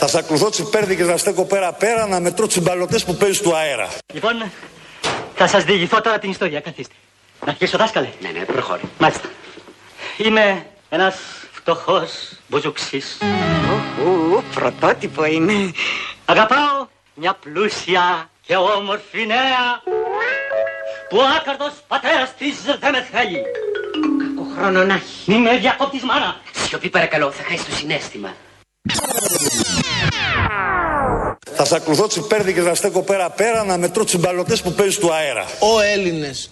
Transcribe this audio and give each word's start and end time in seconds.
Θα 0.00 0.06
σα 0.06 0.18
ακολουθώ 0.18 0.50
τσιπέρδικε 0.50 1.04
να 1.04 1.16
στέκω 1.16 1.44
πέρα 1.44 1.72
πέρα 1.72 2.06
να 2.06 2.20
μετρώ 2.20 2.46
τσιμπαλωτές 2.46 3.04
που 3.04 3.14
παίζει 3.14 3.40
του 3.40 3.56
αέρα. 3.56 3.88
Λοιπόν, 4.12 4.50
θα 5.34 5.46
σας 5.46 5.64
διηγηθώ 5.64 6.00
τώρα 6.00 6.18
την 6.18 6.30
ιστορία. 6.30 6.60
Καθίστε. 6.60 6.94
Να 7.44 7.50
αρχίσω, 7.50 7.78
δάσκαλε. 7.78 8.08
Ναι, 8.20 8.28
ναι, 8.28 8.44
προχώρη. 8.44 8.82
Μάλιστα. 8.98 9.28
Είμαι 10.16 10.66
ένας 10.88 11.16
φτωχός 11.52 12.10
μπουζουξής. 12.48 13.18
Ου, 14.04 14.42
πρωτότυπο 14.54 15.24
είναι. 15.24 15.72
Αγαπάω 16.24 16.86
μια 17.14 17.36
πλούσια 17.42 18.30
και 18.46 18.56
όμορφη 18.56 19.26
νέα 19.26 19.82
που 21.08 21.16
ο 21.16 21.22
άκαρτος 21.40 21.72
πατέρας 21.88 22.34
της 22.38 22.62
δεν 22.80 22.92
με 22.92 23.08
θέλει. 23.12 23.42
Κακό 24.18 24.50
χρόνο 24.56 24.84
να 24.84 24.94
έχει. 24.94 25.32
Μη 25.32 25.38
με 25.38 25.56
διακόπτεις 25.56 26.02
μάνα. 26.02 26.40
Σιωπή 26.66 26.88
παρακαλώ, 26.88 27.30
θα 27.30 27.42
χάσεις 27.42 27.64
το 27.64 27.74
συνέστημα. 27.74 28.34
Θα 31.54 31.64
σα 31.64 31.76
ακολουθώ 31.76 32.06
τσιπέρδικε 32.06 32.60
να 32.60 32.74
στέκω 32.74 33.02
πέρα 33.02 33.30
πέρα 33.30 33.64
να 33.64 33.76
μετρώ 33.76 34.04
τσιμπαλωτές 34.04 34.62
που 34.62 34.72
παίζει 34.72 34.98
του 34.98 35.12
αέρα. 35.12 35.44
Ο 35.58 35.80
Έλληνες. 35.80 36.50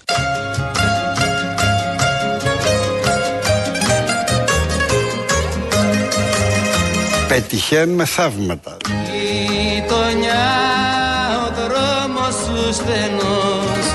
Πετυχαίνουμε 7.28 8.04
θαύματα. 8.04 8.76
Γειτονιά 8.86 10.46
ο 11.46 11.52
δρόμος 11.54 12.34
σου 12.34 12.72
στενός 12.72 13.86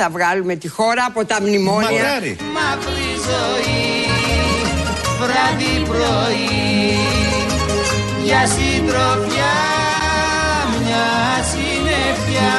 θα 0.00 0.10
βγάλουμε 0.10 0.54
τη 0.56 0.68
χώρα 0.68 1.04
από 1.08 1.24
τα 1.24 1.40
μνημόνια. 1.40 1.90
Μακάρι. 1.90 2.36
Μαύρη 2.54 3.10
ζωή 3.28 3.88
βράδυ 5.20 5.88
πρωί 5.88 6.98
Για 8.24 8.46
συντροφιά 8.46 9.54
μια 10.82 11.06
συννεφιά 11.50 12.52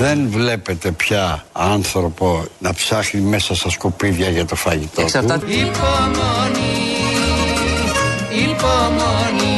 Δεν 0.00 0.28
βλέπετε 0.30 0.90
πια 0.90 1.44
άνθρωπο 1.52 2.44
να 2.58 2.74
ψάχνει 2.74 3.20
μέσα 3.20 3.54
στα 3.54 3.70
σκουπίδια 3.70 4.28
για 4.28 4.44
το 4.44 4.54
φαγητό 4.54 4.94
του; 4.94 5.00
Εξαρτάται. 5.00 5.46
Υπομονή, 5.46 6.74
υπομονή 8.48 9.50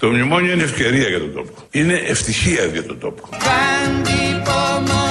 Το 0.00 0.06
μνημόνιο 0.08 0.52
είναι 0.52 0.62
ευκαιρία 0.62 1.08
για 1.08 1.18
τον 1.18 1.32
τόπο. 1.34 1.52
Είναι 1.70 1.94
ευτυχία 1.94 2.64
για 2.64 2.84
τον 2.86 2.98
τόπο. 2.98 3.28
Κάντε 3.30 4.10
υπομονή 4.10 5.05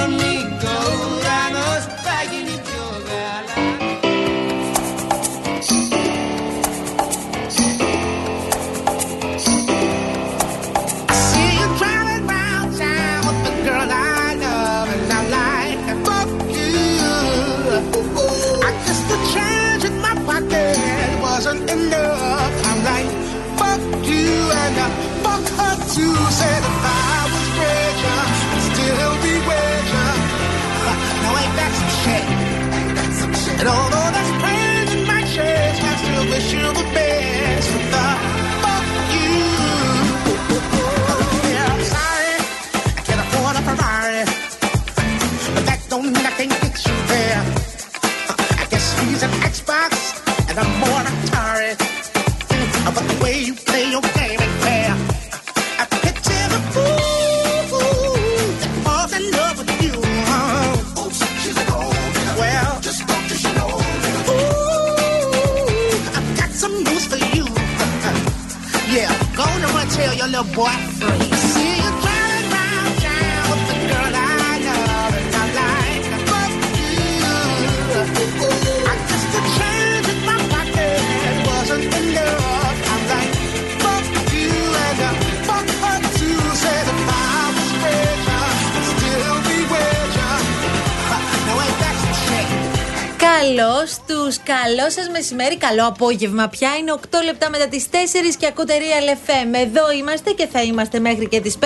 Καλώς 93.56 93.98
τους, 94.06 94.38
καλό 94.42 94.90
σας 94.90 95.08
μεσημέρι, 95.12 95.56
καλό 95.56 95.86
απόγευμα. 95.86 96.48
Πια 96.48 96.76
είναι 96.80 96.92
8 96.92 97.22
λεπτά 97.24 97.50
μετά 97.50 97.68
τις 97.68 97.88
4 97.90 98.36
και 98.38 98.46
ακούτε 98.46 98.74
Real 98.78 99.28
FM. 99.28 99.54
Εδώ 99.66 99.92
είμαστε 99.92 100.30
και 100.30 100.46
θα 100.46 100.62
είμαστε 100.62 100.98
μέχρι 100.98 101.28
και 101.28 101.40
τις 101.40 101.58
5 101.58 101.64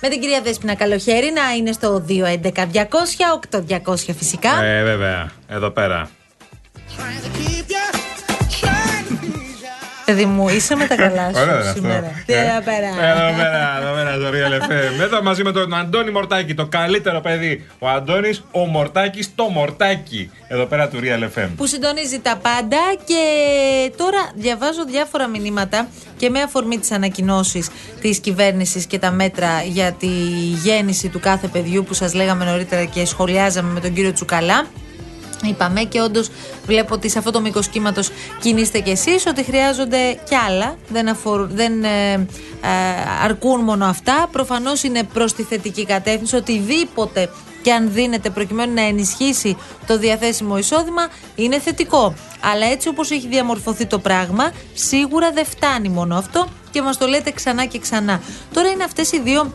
με 0.00 0.08
την 0.08 0.20
κυρία 0.20 0.40
Δέσπινα 0.40 0.74
Καλοχέρη 0.74 1.32
να 1.32 1.54
είναι 1.56 1.72
στο 1.72 2.04
211 2.08 2.66
200 2.72 2.84
8200 3.86 3.94
φυσικά. 4.16 4.62
Ε, 4.62 4.82
βέβαια. 4.82 5.30
Εδώ 5.48 5.70
πέρα. 5.70 6.10
Παιδί 10.04 10.24
μου, 10.24 10.48
είσαι 10.48 10.76
με 10.76 10.86
τα 10.86 10.94
καλά 10.96 11.30
σου 11.34 11.40
Ωραία 11.40 11.54
είναι 11.60 11.68
αυτό. 11.68 11.80
σήμερα. 11.80 12.22
Τι 12.26 12.32
Ε, 12.32 12.38
ωραία 12.40 12.60
πέρα. 12.60 12.86
Εδώ 12.86 13.36
πέρα, 13.36 13.78
εδώ 13.82 13.94
πέρα 13.94 14.12
στο 14.14 14.28
Real 14.30 14.62
FM. 14.62 15.02
Εδώ 15.02 15.22
μαζί 15.22 15.42
με 15.42 15.52
τον 15.52 15.74
Αντώνη 15.74 16.10
Μορτάκη, 16.10 16.54
το 16.54 16.66
καλύτερο 16.66 17.20
παιδί. 17.20 17.66
Ο 17.78 17.88
Αντώνης, 17.88 18.44
ο 18.50 18.60
Μορτάκης, 18.66 19.34
το 19.34 19.44
Μορτάκη. 19.44 20.30
Εδώ 20.48 20.64
πέρα 20.64 20.88
του 20.88 20.98
Real 21.02 21.38
FM. 21.38 21.48
που 21.56 21.66
συντονίζει 21.66 22.18
τα 22.20 22.36
πάντα 22.42 22.78
και 23.04 23.22
τώρα 23.96 24.30
διαβάζω 24.34 24.84
διάφορα 24.84 25.26
μηνύματα 25.28 25.88
και 26.16 26.30
με 26.30 26.40
αφορμή 26.40 26.78
τις 26.78 26.90
ανακοινώσεις 26.90 27.68
της 28.00 28.18
κυβέρνησης 28.18 28.86
και 28.86 28.98
τα 28.98 29.10
μέτρα 29.10 29.62
για 29.62 29.92
τη 29.92 30.06
γέννηση 30.64 31.08
του 31.08 31.20
κάθε 31.20 31.46
παιδιού 31.46 31.84
που 31.84 31.94
σας 31.94 32.14
λέγαμε 32.14 32.44
νωρίτερα 32.44 32.84
και 32.84 33.04
σχολιάζαμε 33.04 33.72
με 33.72 33.80
τον 33.80 33.92
κύριο 33.92 34.12
Τσουκαλά. 34.12 34.66
Είπαμε 35.44 35.82
και 35.82 36.00
όντως 36.00 36.30
βλέπω 36.66 36.94
ότι 36.94 37.08
σε 37.08 37.18
αυτό 37.18 37.30
το 37.30 37.40
μήκος 37.40 37.68
κύματος 37.68 38.10
κινείστε 38.40 38.80
κι 38.80 38.90
εσείς 38.90 39.26
ότι 39.26 39.42
χρειάζονται 39.42 40.18
κι 40.28 40.34
άλλα. 40.34 40.76
Δεν, 40.88 41.08
αφορούν, 41.08 41.50
δεν 41.52 41.84
ε, 41.84 42.12
ε, 42.12 42.26
αρκούν 43.22 43.60
μόνο 43.60 43.84
αυτά. 43.84 44.28
Προφανώς 44.32 44.82
είναι 44.82 45.02
προς 45.02 45.32
τη 45.32 45.42
θετική 45.42 45.86
κατεύθυνση. 45.86 46.36
Οτιδήποτε 46.36 47.28
και 47.62 47.72
αν 47.72 47.92
δίνεται 47.92 48.30
προκειμένου 48.30 48.74
να 48.74 48.82
ενισχύσει 48.82 49.56
το 49.86 49.98
διαθέσιμο 49.98 50.58
εισόδημα 50.58 51.08
είναι 51.34 51.58
θετικό. 51.58 52.14
Αλλά 52.40 52.66
έτσι 52.66 52.88
όπως 52.88 53.10
έχει 53.10 53.28
διαμορφωθεί 53.28 53.86
το 53.86 53.98
πράγμα, 53.98 54.52
σίγουρα 54.74 55.32
δεν 55.32 55.44
φτάνει 55.44 55.88
μόνο 55.88 56.16
αυτό 56.16 56.46
και 56.70 56.82
μας 56.82 56.98
το 56.98 57.06
λέτε 57.06 57.30
ξανά 57.30 57.64
και 57.64 57.78
ξανά. 57.78 58.20
Τώρα 58.52 58.68
είναι 58.68 58.84
αυτές 58.84 59.12
οι 59.12 59.20
δύο 59.20 59.54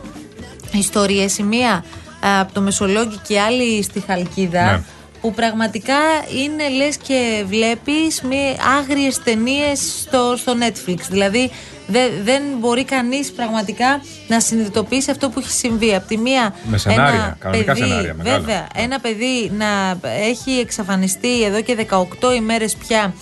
ιστορίες, 0.72 1.38
η 1.38 1.42
μία 1.42 1.84
α, 2.26 2.40
από 2.40 2.52
το 2.52 2.60
Μεσολόγγι 2.60 3.20
και 3.26 3.34
η 3.34 3.38
άλλη 3.38 3.82
στη 3.82 4.00
Χαλκίδα, 4.06 4.64
Ναι. 4.64 4.82
Που 5.20 5.34
πραγματικά 5.34 5.98
είναι 6.44 6.68
λες 6.76 6.96
και 6.96 7.44
βλέπεις 7.46 8.22
με 8.22 8.36
άγριες 8.78 9.18
ταινίες 9.22 9.80
στο, 10.00 10.34
στο 10.36 10.52
Netflix. 10.60 10.96
Δηλαδή 11.10 11.50
δε- 11.86 12.08
δεν 12.24 12.42
μπορεί 12.58 12.84
κανείς 12.84 13.30
πραγματικά 13.32 14.00
να 14.28 14.40
συνειδητοποιήσει 14.40 15.10
αυτό 15.10 15.28
που 15.30 15.38
έχει 15.38 15.50
συμβεί. 15.50 15.94
Από 15.94 16.06
τη 16.08 16.16
μία 16.18 16.54
Με 16.64 16.78
σενάρια, 16.78 17.04
ένα 17.14 17.36
κανονικά 17.38 17.72
παιδί, 17.72 17.86
σενάρια, 17.88 18.14
μεγάλα. 18.14 18.38
Βέβαια, 18.38 18.66
ένα 18.74 19.00
παιδί 19.00 19.50
να 19.58 19.98
έχει 20.20 20.50
εξαφανιστεί 20.50 21.42
εδώ 21.42 21.62
και 21.62 21.86
18 21.90 22.34
ημέρες 22.36 22.74
πια 22.74 23.14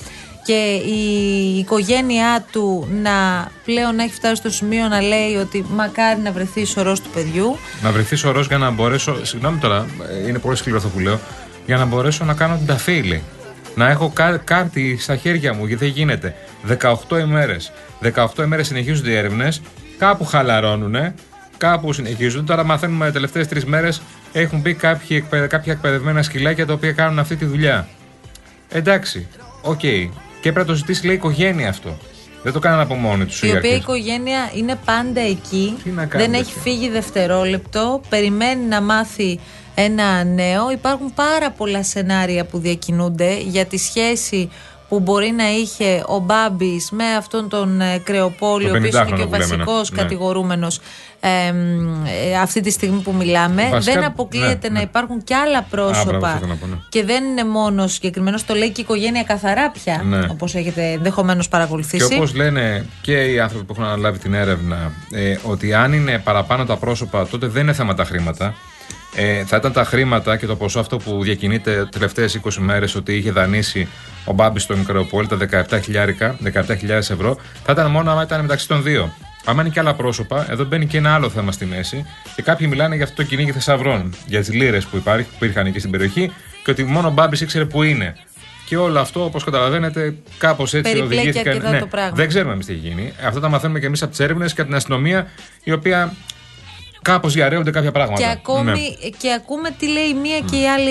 και 0.45 0.75
η 0.75 1.59
οικογένειά 1.59 2.47
του 2.53 2.89
να 3.03 3.49
πλέον 3.65 3.95
να 3.95 4.03
έχει 4.03 4.13
φτάσει 4.15 4.35
στο 4.35 4.51
σημείο 4.51 4.89
να 4.89 5.01
λέει 5.01 5.35
ότι 5.35 5.65
μακάρι 5.71 6.21
να 6.21 6.33
βρεθεί 6.33 6.65
σωρός 6.65 7.01
του 7.01 7.11
παιδιού. 7.11 7.57
Να 7.83 7.91
βρεθεί 7.93 8.17
σωρός 8.17 8.47
για 8.47 8.59
να 8.59 8.71
μπορέσω. 8.71 9.25
Συγγνώμη 9.25 9.59
τώρα, 9.59 9.87
ε, 10.25 10.29
είναι 10.29 10.39
πολύ 10.39 10.57
σκληρό 10.57 10.77
αυτό 10.79 10.89
που 10.89 10.99
λέω. 10.99 11.21
Για 11.69 11.77
να 11.77 11.85
μπορέσω 11.85 12.25
να 12.25 12.35
κάνω 12.35 12.57
την 12.57 12.67
ταφίλη. 12.67 13.23
Να 13.75 13.89
έχω 13.91 14.11
κά- 14.15 14.45
κάρτη 14.45 14.97
στα 15.01 15.17
χέρια 15.17 15.55
μου, 15.55 15.67
γιατί 15.67 15.85
δεν 15.85 15.95
γίνεται. 15.95 16.35
18 17.09 17.19
ημέρες. 17.19 17.73
18 18.01 18.43
ημέρες 18.43 18.67
συνεχίζονται 18.67 19.11
οι 19.11 19.15
έρευνες. 19.17 19.61
Κάπου 19.99 20.25
χαλαρώνουν. 20.25 20.97
Κάπου 21.57 21.93
συνεχίζονται. 21.93 22.45
Τώρα 22.45 22.65
μαθαίνουμε 22.65 23.07
τις 23.07 23.13
τελευταίες 23.13 23.49
τρεις 23.49 23.65
μέρες 23.65 24.03
έχουν 24.33 24.61
μπει 24.61 24.75
κάποιοι, 24.75 25.17
εκπαιδε- 25.23 25.49
κάποια 25.51 25.73
εκπαιδευμένα 25.73 26.23
σκυλάκια 26.23 26.67
τα 26.67 26.73
οποία 26.73 26.93
κάνουν 26.93 27.19
αυτή 27.19 27.37
τη 27.37 27.45
δουλειά. 27.45 27.89
Εντάξει, 28.69 29.27
οκ. 29.63 29.81
Και 29.81 30.09
πρέπει 30.41 30.59
να 30.59 30.65
το 30.65 30.75
ζητήσει 30.75 31.05
λέει 31.07 31.15
η 31.15 31.19
οικογένεια 31.19 31.69
αυτό. 31.69 31.99
Δεν 32.43 32.53
το 32.53 32.59
κάνανε 32.59 32.83
από 32.83 32.95
μόνοι 32.95 33.25
τους 33.25 33.43
Η 33.43 33.57
οποία 33.57 33.73
η 33.73 33.77
οικογένεια 33.77 34.51
είναι 34.55 34.79
πάντα 34.85 35.21
εκεί. 35.21 35.77
Τι 35.85 35.91
να 35.91 36.07
κάνει 36.07 36.25
δεν 36.25 36.33
έχει 36.35 36.45
τέτοιο. 36.45 36.61
φύγει 36.63 36.89
δευτερόλεπτο. 36.91 38.01
Περιμένει 38.09 38.65
να 38.65 38.81
μάθει 38.81 39.41
ένα 39.81 40.25
νέο. 40.25 40.71
Υπάρχουν 40.71 41.15
πάρα 41.15 41.51
πολλά 41.51 41.83
σενάρια 41.83 42.45
που 42.45 42.59
διακινούνται 42.59 43.39
για 43.41 43.65
τη 43.67 43.79
σχέση 43.79 44.51
που 44.89 45.01
μπορεί 45.01 45.31
να 45.37 45.51
είχε 45.51 46.03
ο 46.07 46.19
Μπάμπης 46.19 46.91
με 46.91 47.05
αυτόν 47.19 47.49
τον 47.49 47.81
ε, 47.81 47.99
Κρεοπόλη, 47.99 48.65
ο 48.65 48.69
Τον 48.69 48.77
οποίος 48.77 48.95
είναι 48.95 49.17
και 49.17 49.23
ο 49.23 49.25
50χρονο 49.25 49.31
που 49.31 49.37
λέμε, 49.37 49.57
ναι. 49.57 49.65
βασικός 49.65 49.91
Ναι. 49.91 50.03
κατηγορούμενος 50.03 50.81
αυτή 52.43 52.61
τη 52.61 52.71
στιγμή 52.71 53.01
που 53.01 53.13
μιλάμε. 53.13 53.69
Βασικά, 53.71 53.95
δεν 53.95 54.05
αποκλείεται 54.05 54.59
ναι, 54.63 54.69
να 54.69 54.73
ναι. 54.79 54.81
υπάρχουν 54.81 55.25
και 55.25 55.35
άλλα 55.35 55.67
μπράβο, 55.71 55.91
αυτό 55.91 56.05
πρόσωπα. 56.05 56.35
ήθελα 56.37 56.47
να 56.47 56.55
πω, 56.55 56.67
ναι. 56.67 56.77
Και 56.89 57.05
δεν 57.05 57.25
είναι 57.25 57.45
μόνο 57.45 57.87
συγκεκριμένος, 57.87 58.45
το 58.45 58.55
λέει 58.55 58.69
και 58.71 58.81
η 58.81 58.85
οικογένεια 58.85 59.23
καθαρά 59.23 59.71
πια, 59.71 60.03
Ναι. 60.05 60.27
όπως 60.31 60.55
έχετε 60.55 60.83
ενδεχομένως 60.83 61.45
Και 61.45 61.51
παρακολουθήσει. 61.51 62.15
όπως 62.15 62.35
λένε 62.35 62.87
και 63.01 63.13
οι 63.33 63.41
άνθρωποι 63.41 63.65
που 63.65 63.73
έχουν 63.73 63.85
αναλάβει 63.85 64.19
την 64.19 64.35
έρευνα, 64.35 64.93
ε, 65.11 65.37
ότι 65.43 65.75
αν 65.75 65.93
είναι 65.93 66.19
παραπάνω 66.19 66.65
τα 66.65 66.77
πρόσωπα, 66.77 67.27
τότε 67.27 67.47
δεν 67.47 67.63
είναι 67.63 67.73
θέμα 67.73 67.95
τα 67.95 68.05
χρήματα. 68.05 68.55
Ε, 69.21 69.45
θα 69.45 69.57
ήταν 69.57 69.73
τα 69.73 69.85
χρήματα 69.85 70.37
και 70.37 70.47
το 70.47 70.57
ποσό 70.57 70.81
αυτό 70.81 70.97
που 70.97 71.23
διακινείται 71.23 71.89
τελευταίες 71.91 72.41
20 72.45 72.53
μέρες 72.59 72.95
ότι 72.95 73.17
είχε 73.17 73.31
δανείσει 73.31 73.89
ο 74.25 74.33
Μπάμπης 74.33 74.63
στον 74.63 74.85
Κρεοπόλη, 74.85 75.27
τα 75.27 75.37
17.000 75.37 75.79
17.000 76.53 76.89
ευρώ, 76.89 77.39
θα 77.65 77.73
ήταν 77.73 77.91
μόνο 77.91 78.11
άμα 78.11 78.23
ήταν 78.23 78.41
μεταξύ 78.41 78.69
των 78.69 78.83
δύο. 78.83 79.13
Άμα 79.45 79.63
είναι 79.63 79.71
και 79.71 79.81
άλλα 79.81 79.95
πρόσωπα, 79.95 80.47
εδώ 80.51 80.65
μπαίνει 80.65 80.87
και 80.87 80.99
ένα 80.99 81.15
άλλο 81.15 81.31
θέμα 81.31 81.53
στη 81.53 81.65
μέση 81.65 82.07
και 82.35 82.43
κάποιοι 82.43 82.67
μιλάνε 82.71 82.95
για 82.95 83.05
αυτό 83.05 83.17
το 83.17 83.23
κυνήγι 83.29 83.53
θησαυρών, 83.53 84.15
για 84.27 84.41
τις 84.41 84.53
λίρες 84.53 84.85
που, 84.85 84.97
υπάρχει, 84.97 85.29
που 85.29 85.45
υπήρχαν 85.45 85.67
εκεί 85.67 85.79
στην 85.79 85.91
περιοχή 85.91 86.33
και 86.65 86.71
ότι 86.71 86.85
μόνο 86.85 87.09
ο 87.09 87.11
Μπάμπης 87.11 87.41
ήξερε 87.41 87.65
που 87.65 87.83
είναι. 87.83 88.17
Και 88.67 88.77
όλο 88.77 88.99
αυτό, 89.01 89.25
όπως 89.25 89.45
καταλαβαίνετε, 89.45 90.15
κάπως 90.39 90.75
έτσι 90.75 90.93
Περιπλέκει 90.93 91.21
οδηγήθηκαν. 91.21 91.57
Ναι, 91.57 91.67
αρκετά 91.67 91.79
το 91.79 91.87
πράγμα. 91.87 92.17
Δεν 92.17 92.29
ξέρουμε 92.29 92.53
εμείς 92.53 92.67
τι 92.67 92.73
έχει 92.73 92.89
γίνει. 92.89 93.13
Αυτά 93.25 93.41
τα 93.41 93.49
μαθαίνουμε 93.49 93.79
και 93.81 93.87
εμείς 93.87 94.03
από 94.03 94.11
τις 94.11 94.21
έρευνες 94.21 94.53
και 94.53 94.61
από 94.61 94.71
την 94.71 94.79
αστυνομία, 94.79 95.27
η 95.65 95.73
οποία 95.73 96.15
κάπως 97.13 97.33
διαρρέονται 97.33 97.71
κάποια 97.71 97.93
πράγματα. 97.93 98.21
Και 98.23 98.29
ακόμη 98.29 98.71
Ναι. 98.71 99.09
και 99.19 99.33
ακούμε 99.33 99.71
τι 99.79 99.87
λέει 99.87 100.05
η 100.09 100.15
μία 100.15 100.39
και 100.51 100.57
η 100.57 100.69
άλλη, 100.69 100.91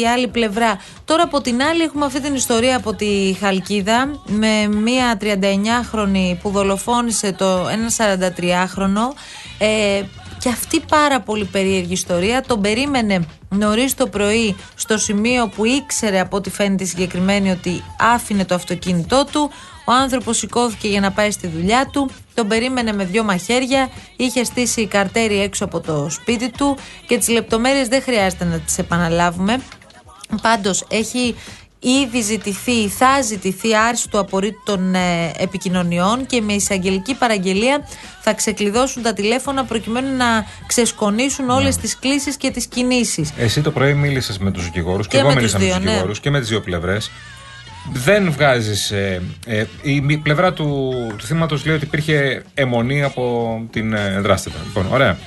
η 0.00 0.06
άλλη 0.06 0.28
πλευρά. 0.28 0.80
Τώρα 1.04 1.22
από 1.22 1.40
την 1.40 1.62
άλλη 1.62 1.82
έχουμε 1.82 2.04
αυτή 2.04 2.20
την 2.20 2.34
ιστορία 2.34 2.76
από 2.76 2.94
τη 2.94 3.36
Χαλκίδα 3.40 4.20
με 4.26 4.66
μία 4.66 5.18
39χρονη 5.20 6.36
που 6.42 6.50
δολοφόνησε 6.50 7.32
το 7.32 7.68
ένα 7.70 7.90
43χρονο. 7.96 9.14
Ε, 9.58 10.02
και 10.38 10.48
αυτή 10.48 10.80
πάρα 10.88 11.20
πολύ 11.20 11.44
περίεργη 11.44 11.92
ιστορία. 11.92 12.42
Τον 12.46 12.60
περίμενε 12.60 13.26
νωρίς 13.48 13.94
το 13.94 14.06
πρωί 14.06 14.56
στο 14.74 14.98
σημείο 14.98 15.48
που 15.48 15.64
ήξερε 15.64 16.20
από 16.20 16.36
ό,τι 16.36 16.50
φαίνεται 16.50 16.84
η 16.84 16.86
συγκεκριμένη 16.86 17.50
ότι 17.50 17.82
άφηνε 18.14 18.44
το 18.44 18.54
αυτοκίνητό 18.54 19.24
του. 19.32 19.50
Ο 19.88 19.92
άνθρωπος 19.92 20.36
σηκώθηκε 20.36 20.88
για 20.88 21.00
να 21.00 21.12
πάει 21.12 21.30
στη 21.30 21.46
δουλειά 21.46 21.88
του. 21.92 22.10
Τον 22.34 22.48
περίμενε 22.48 22.92
με 22.92 23.04
δυο 23.04 23.24
μαχαίρια. 23.24 23.90
Είχε 24.16 24.44
στήσει 24.44 24.86
καρτέρι 24.86 25.40
έξω 25.40 25.64
από 25.64 25.80
το 25.80 26.08
σπίτι 26.10 26.50
του. 26.50 26.76
Και 27.06 27.18
τις 27.18 27.28
λεπτομέρειες 27.28 27.88
δεν 27.88 28.02
χρειάζεται 28.02 28.44
να 28.44 28.58
τις 28.58 28.78
επαναλάβουμε. 28.78 29.60
Πάντως 30.42 30.84
έχει 30.88 31.34
ήδη 31.78 32.20
ζητηθεί, 32.20 32.88
θα 32.88 33.22
ζητηθεί 33.22 33.76
άρση 33.76 34.08
του 34.08 34.18
απορρίτου 34.18 34.62
των 34.64 34.94
ε, 34.94 35.32
επικοινωνιών 35.38 36.26
και 36.26 36.40
με 36.40 36.52
εισαγγελική 36.52 37.14
παραγγελία 37.14 37.88
θα 38.20 38.34
ξεκλειδώσουν 38.34 39.02
τα 39.02 39.12
τηλέφωνα 39.12 39.64
προκειμένου 39.64 40.16
να 40.16 40.46
ξεσκονίσουν 40.66 41.50
όλες 41.50 41.76
τις 41.76 41.98
κλήσεις 41.98 42.36
και 42.36 42.50
τις 42.50 42.66
κινήσεις. 42.66 43.32
Εσύ 43.36 43.60
το 43.60 43.70
πρωί 43.70 43.94
μίλησες 43.94 44.38
με 44.38 44.50
τους 44.50 44.64
δικηγόρους 44.64 45.06
και, 45.06 45.16
Και 45.16 45.18
εγώ 45.18 45.28
με 45.28 45.34
μίλησα 45.34 45.56
τους 45.58 45.66
με 45.66 45.72
τους 45.72 45.78
δύο, 45.78 45.84
ναι. 45.84 45.90
δικηγόρους 45.90 46.20
και 46.20 46.30
με 46.30 46.40
τις 46.40 46.48
δύο 46.48 46.60
πλευρές. 46.60 47.10
Δεν 47.92 48.30
βγάζεις. 48.32 48.90
Ε, 48.90 49.22
ε, 49.46 49.64
η 49.82 50.00
μη- 50.00 50.16
πλευρά 50.18 50.52
του, 50.52 50.92
του 51.18 51.24
θύματος 51.26 51.64
λέει 51.66 51.74
ότι 51.76 51.84
υπήρχε 51.84 52.42
αιμονή 52.54 53.02
από 53.02 53.60
την 53.70 53.92
ε, 53.92 54.20
δράστητα. 54.20 54.56
Λοιπόν, 54.64 54.86
ωραία. 54.92 55.18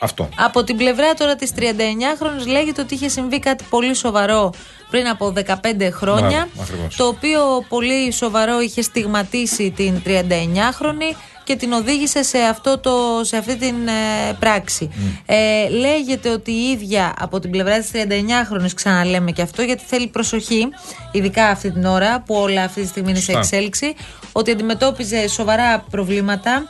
Αυτό. 0.00 0.28
Από 0.36 0.64
την 0.64 0.76
πλευρά 0.76 1.14
τώρα 1.14 1.36
της 1.36 1.50
39χρονης 1.56 2.46
λέγεται 2.46 2.80
ότι 2.80 2.94
είχε 2.94 3.08
συμβεί 3.08 3.38
κάτι 3.38 3.64
πολύ 3.70 3.94
σοβαρό 3.94 4.52
πριν 4.90 5.06
από 5.08 5.32
15 5.46 5.52
χρόνια 5.92 6.28
Μπράβο, 6.54 6.62
ακριβώς. 6.62 6.96
το 6.96 7.06
οποίο 7.06 7.40
πολύ 7.68 8.12
σοβαρό 8.12 8.60
είχε 8.60 8.82
στιγματίσει 8.82 9.70
την 9.76 10.02
39χρονη 10.06 11.16
και 11.46 11.56
την 11.56 11.72
οδήγησε 11.72 12.22
σε, 12.22 12.38
αυτό 12.38 12.78
το, 12.78 12.90
σε 13.22 13.36
αυτή 13.36 13.56
την 13.56 13.88
ε, 13.88 14.32
πράξη. 14.38 14.90
Ε, 15.26 15.68
λέγεται 15.68 16.28
ότι 16.28 16.50
η 16.50 16.70
ίδια 16.70 17.14
από 17.18 17.40
την 17.40 17.50
πλευρά 17.50 17.78
της 17.78 17.90
39χρονης 17.94 18.74
ξαναλέμε 18.74 19.30
και 19.30 19.42
αυτό 19.42 19.62
γιατί 19.62 19.82
θέλει 19.86 20.06
προσοχή 20.06 20.68
ειδικά 21.12 21.46
αυτή 21.46 21.70
την 21.70 21.84
ώρα 21.84 22.22
που 22.26 22.34
όλα 22.34 22.62
αυτή 22.62 22.80
τη 22.80 22.86
στιγμή 22.86 23.10
είναι 23.10 23.18
σε 23.18 23.24
Σωστά. 23.24 23.38
εξέλιξη 23.38 23.94
ότι 24.32 24.50
αντιμετώπιζε 24.50 25.28
σοβαρά 25.28 25.84
προβλήματα 25.90 26.68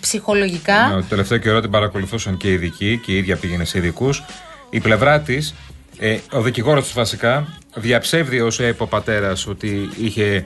ψυχολογικά 0.00 0.86
Ναι, 0.86 1.00
το 1.00 1.06
τελευταίο 1.08 1.38
καιρό 1.38 1.60
την 1.60 1.70
παρακολουθούσαν 1.70 2.36
και 2.36 2.48
οι 2.48 2.52
ειδικοί 2.52 3.00
και 3.04 3.12
η 3.12 3.16
ίδια 3.16 3.36
πήγαινε 3.36 3.64
σε 3.64 3.78
ειδικούς. 3.78 4.22
Η 4.70 4.80
πλευρά 4.80 5.20
της, 5.20 5.54
ε, 5.98 6.18
ο 6.32 6.40
δικηγόρος 6.42 6.84
της 6.84 6.92
βασικά, 6.92 7.46
διαψεύδει 7.74 8.40
όσο 8.40 8.66
είπε 8.66 8.82
ο 8.82 8.86
πατέρας 8.86 9.46
ότι 9.46 9.90
είχε, 9.98 10.44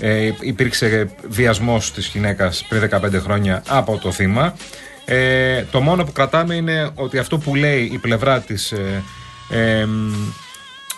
ε, 0.00 0.30
υπήρξε 0.40 1.10
βιασμός 1.28 1.92
της 1.92 2.06
γυναίκας 2.06 2.64
πριν 2.68 2.88
15 2.90 3.20
χρόνια 3.22 3.62
από 3.68 3.98
το 3.98 4.12
θύμα. 4.12 4.54
Ε, 5.04 5.62
το 5.70 5.80
μόνο 5.80 6.04
που 6.04 6.12
κρατάμε 6.12 6.54
είναι 6.54 6.90
ότι 6.94 7.18
αυτό 7.18 7.38
που 7.38 7.54
λέει 7.54 7.90
η 7.92 7.98
πλευρά 7.98 8.40
της 8.40 8.72
ε, 8.72 9.02
ε, 9.50 9.84
μ, 9.84 10.12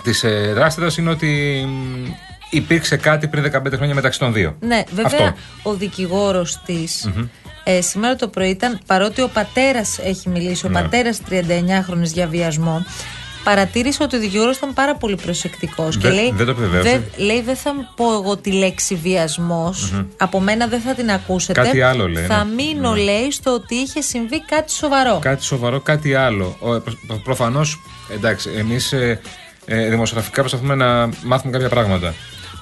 της 0.03 0.25
ε, 0.25 0.53
δράστηρας 0.55 0.97
είναι 0.97 1.11
ότι 1.11 1.63
μ, 1.69 2.07
υπήρξε 2.51 2.97
κάτι 2.97 3.27
πριν 3.29 3.53
15 3.53 3.73
χρόνια 3.75 3.95
μεταξύ 3.95 4.19
των 4.19 4.33
δύο. 4.33 4.57
Ναι, 4.61 4.83
βέβαια 4.93 5.07
Αυτό. 5.07 5.35
ο 5.63 5.75
δικηγόρος 5.75 6.61
της. 6.65 7.11
Ε, 7.65 7.81
σήμερα 7.81 8.17
το 8.17 8.29
πρωί 8.29 8.49
ήταν, 8.49 8.81
παρότι 8.87 9.23
ο 9.23 9.29
πατέρας 9.29 9.99
έχει 9.99 10.29
μιλήσει, 10.29 10.67
ο 10.67 10.69
Ναι. 10.69 10.81
πατέρας 10.81 11.21
39χρονη 11.31 12.03
για 12.03 12.27
βιασμό, 12.27 12.85
παρατήρησε 13.45 14.03
ότι 14.03 14.17
ο 14.17 14.19
δικηγόρος 14.19 14.57
ήταν 14.57 14.73
πάρα 14.73 14.95
πολύ 14.97 15.17
προσεκτικός. 15.17 15.97
Και 15.97 16.09
Δεν- 16.09 16.13
λέει, 16.17 16.33
δεν 16.37 16.47
το 16.47 16.51
επιβεβαίωσε. 16.53 16.89
«Δεν- 16.91 17.27
λέει, 17.27 17.41
δεν 17.43 17.57
θα 17.57 17.73
πω 17.97 18.13
εγώ 18.13 18.37
τη 18.37 18.53
λέξη 18.53 18.95
βιασμός, 18.95 19.93
Από 20.17 20.41
μένα 20.41 20.67
δεν 20.67 20.81
θα 20.81 20.95
την 20.95 21.11
ακούσετε. 21.11 21.61
Κάτι 21.63 21.83
άλλο 21.83 22.09
λέει, 22.09 22.25
Θα 22.25 22.45
ναι. 22.45 22.53
μείνω, 22.55 22.95
λέει, 22.95 23.31
στο 23.31 23.53
ότι 23.53 23.75
είχε 23.75 24.01
συμβεί 24.01 24.45
κάτι 24.45 24.73
σοβαρό. 24.73 25.19
Κάτι 25.23 25.45
σοβαρό, 25.45 25.81
κάτι 25.81 26.15
άλλο. 26.15 26.57
Προφανώς, 27.25 27.81
εντάξει, 28.13 28.51
εμείς 28.57 28.93
ε, 28.93 29.21
ε, 29.65 29.89
δημοσιογραφικά 29.89 30.41
προσπαθούμε 30.41 30.75
να 30.75 31.09
μάθουμε 31.25 31.53
κάποια 31.53 31.69
πράγματα. 31.69 32.15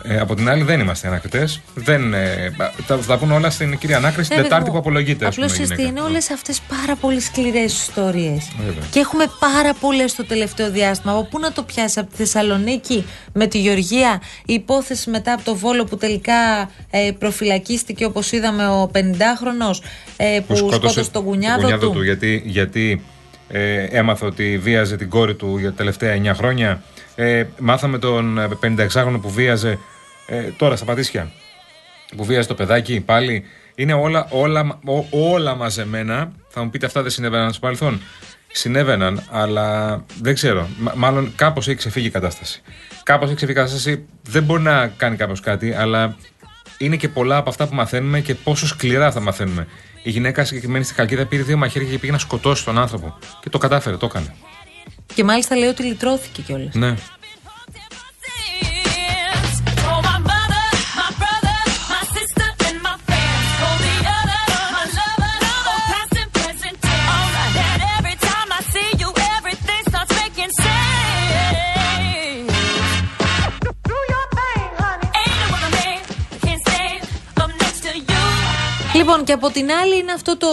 Ε, 0.02 0.18
από 0.20 0.34
την 0.34 0.48
άλλη, 0.48 0.62
δεν 0.62 0.80
είμαστε 0.80 1.08
ανακριτές. 1.08 1.60
Δεν, 1.74 2.14
ε, 2.14 2.54
τα, 2.56 2.72
θα 2.86 2.98
τα 3.06 3.18
πούνε 3.18 3.34
όλα 3.34 3.50
στην 3.50 3.78
κυρία 3.78 3.96
Ανάκριση 3.96 4.28
την 4.28 4.36
Ναι, 4.36 4.42
Τετάρτη 4.42 4.64
βέβαια. 4.64 4.80
που 4.80 4.88
απολογείται. 4.88 5.26
ας 5.26 5.34
Απλώς 5.34 5.52
πούμε, 5.52 5.62
η 5.62 5.62
εστί, 5.70 5.82
γυναίκα. 5.82 5.98
είναι 6.00 6.08
όλες 6.08 6.30
αυτές 6.30 6.60
πάρα 6.60 6.96
πολύ 6.96 7.20
σκληρές 7.20 7.72
ιστορίες. 7.72 8.52
Βέβαια. 8.58 8.84
Και 8.90 8.98
έχουμε 8.98 9.24
πάρα 9.38 9.74
πολλές 9.74 10.14
το 10.14 10.24
τελευταίο 10.24 10.70
διάστημα. 10.70 11.12
Από 11.12 11.24
πού 11.24 11.38
να 11.38 11.52
το 11.52 11.62
πιάσει, 11.62 11.98
από 11.98 12.10
τη 12.10 12.16
Θεσσαλονίκη 12.16 13.06
με 13.32 13.46
τη 13.46 13.58
Γεωργία, 13.58 14.22
η 14.46 14.52
υπόθεση 14.52 15.10
μετά 15.10 15.32
από 15.32 15.42
το 15.44 15.56
Βόλο 15.56 15.84
που 15.84 15.96
τελικά 15.96 16.70
ε, 16.90 17.10
προφυλακίστηκε 17.18 18.04
όπως 18.04 18.32
είδαμε 18.32 18.68
ο 18.68 18.90
50χρονο 18.94 19.80
ε, 20.16 20.40
που, 20.46 20.56
σκότωσε 20.56 21.10
τον 21.10 21.24
κουνιάδο, 21.24 21.90
του. 21.90 22.02
γιατί, 22.02 22.42
γιατί 22.46 23.02
ε, 23.48 23.82
έμαθε 23.82 24.24
ότι 24.24 24.58
βίαζε 24.58 24.96
την 24.96 25.08
κόρη 25.08 25.34
του 25.34 25.58
για 25.58 25.70
τα 25.70 25.76
τελευταία 25.76 26.32
9 26.32 26.36
χρόνια. 26.36 26.82
Ε, 27.20 27.44
μάθαμε 27.58 27.98
τον 27.98 28.38
ε, 28.38 28.48
56χρονο 28.62 29.18
που 29.22 29.30
βίαζε 29.30 29.78
ε, 30.26 30.40
τώρα 30.40 30.76
στα 30.76 30.84
Πατήσια. 30.84 31.30
Που 32.16 32.24
βίαζε 32.24 32.48
το 32.48 32.54
παιδάκι 32.54 33.00
πάλι. 33.00 33.44
Είναι 33.74 33.92
όλα, 33.92 34.26
όλα, 34.30 34.78
ό, 34.84 35.06
όλα 35.10 35.54
μαζεμένα. 35.54 36.32
Θα 36.48 36.62
μου 36.62 36.70
πείτε 36.70 36.86
αυτά 36.86 37.02
δεν 37.02 37.10
συνέβαιναν 37.10 37.50
στο 37.50 37.60
παρελθόν. 37.60 38.00
Συνέβαιναν, 38.52 39.22
αλλά 39.30 39.98
δεν 40.20 40.34
ξέρω. 40.34 40.68
Μ- 40.78 40.94
μάλλον 40.94 41.32
κάπως 41.36 41.68
έχει 41.68 41.76
ξεφύγει 41.76 42.06
η 42.06 42.10
κατάσταση. 42.10 42.62
Κάπως 43.02 43.26
έχει 43.26 43.36
ξεφύγει 43.36 43.58
η 43.58 43.62
κατάσταση. 43.62 44.04
Δεν 44.22 44.42
μπορεί 44.42 44.62
να 44.62 44.86
κάνει 44.86 45.16
κάποιος 45.16 45.40
κάτι, 45.40 45.72
αλλά 45.72 46.16
είναι 46.78 46.96
και 46.96 47.08
πολλά 47.08 47.36
από 47.36 47.50
αυτά 47.50 47.66
που 47.68 47.74
μαθαίνουμε 47.74 48.20
και 48.20 48.34
πόσο 48.34 48.66
σκληρά 48.66 49.10
θα 49.12 49.20
μαθαίνουμε. 49.20 49.66
Η 50.02 50.10
γυναίκα 50.10 50.44
συγκεκριμένη 50.44 50.84
στη 50.84 50.94
Χαλκίδα 50.94 51.26
πήρε 51.26 51.42
δύο 51.42 51.56
μαχαίρια 51.56 51.90
και 51.90 51.98
πήγε 51.98 52.12
να 52.12 52.18
σκοτώσει 52.18 52.64
τον 52.64 52.78
άνθρωπο. 52.78 53.18
Και 53.40 53.48
το 53.50 53.58
κατάφερε, 53.58 53.96
το 53.96 54.06
έκανε. 54.06 54.34
Και 55.14 55.24
μάλιστα 55.24 55.56
λέει 55.56 55.68
ότι 55.68 55.82
λυτρώθηκε 55.82 56.42
κιόλας. 56.42 56.74
Ναι. 56.74 56.94
Λοιπόν, 79.08 79.24
και 79.24 79.32
από 79.32 79.50
την 79.50 79.70
άλλη 79.70 79.98
είναι 79.98 80.12
αυτό 80.12 80.36
το 80.36 80.48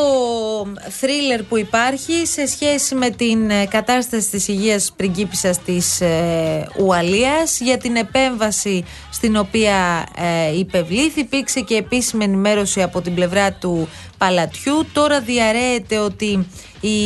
θρίλερ 0.89 1.43
που 1.43 1.57
υπάρχει 1.57 2.25
σε 2.25 2.45
σχέση 2.45 2.95
με 2.95 3.09
την 3.09 3.49
ε, 3.49 3.65
κατάσταση 3.65 4.29
της 4.29 4.47
υγείας 4.47 4.93
πριγκίπισσας 4.95 5.59
της 5.59 6.01
ε, 6.01 6.67
Ουαλίας 6.79 7.59
για 7.59 7.77
την 7.77 7.95
επέμβαση 7.95 8.85
στην 9.11 9.35
οποία 9.35 10.05
ε, 10.15 10.57
υπευλήθη. 10.57 11.19
Υπήρξε 11.19 11.59
και 11.59 11.75
επίσημη 11.75 12.23
ενημέρωση 12.23 12.81
από 12.81 13.01
την 13.01 13.13
πλευρά 13.13 13.53
του 13.53 13.89
παλατιού. 14.17 14.85
Τώρα 14.93 15.21
διαρρέεται 15.21 15.97
ότι 15.97 16.47
η 16.79 16.97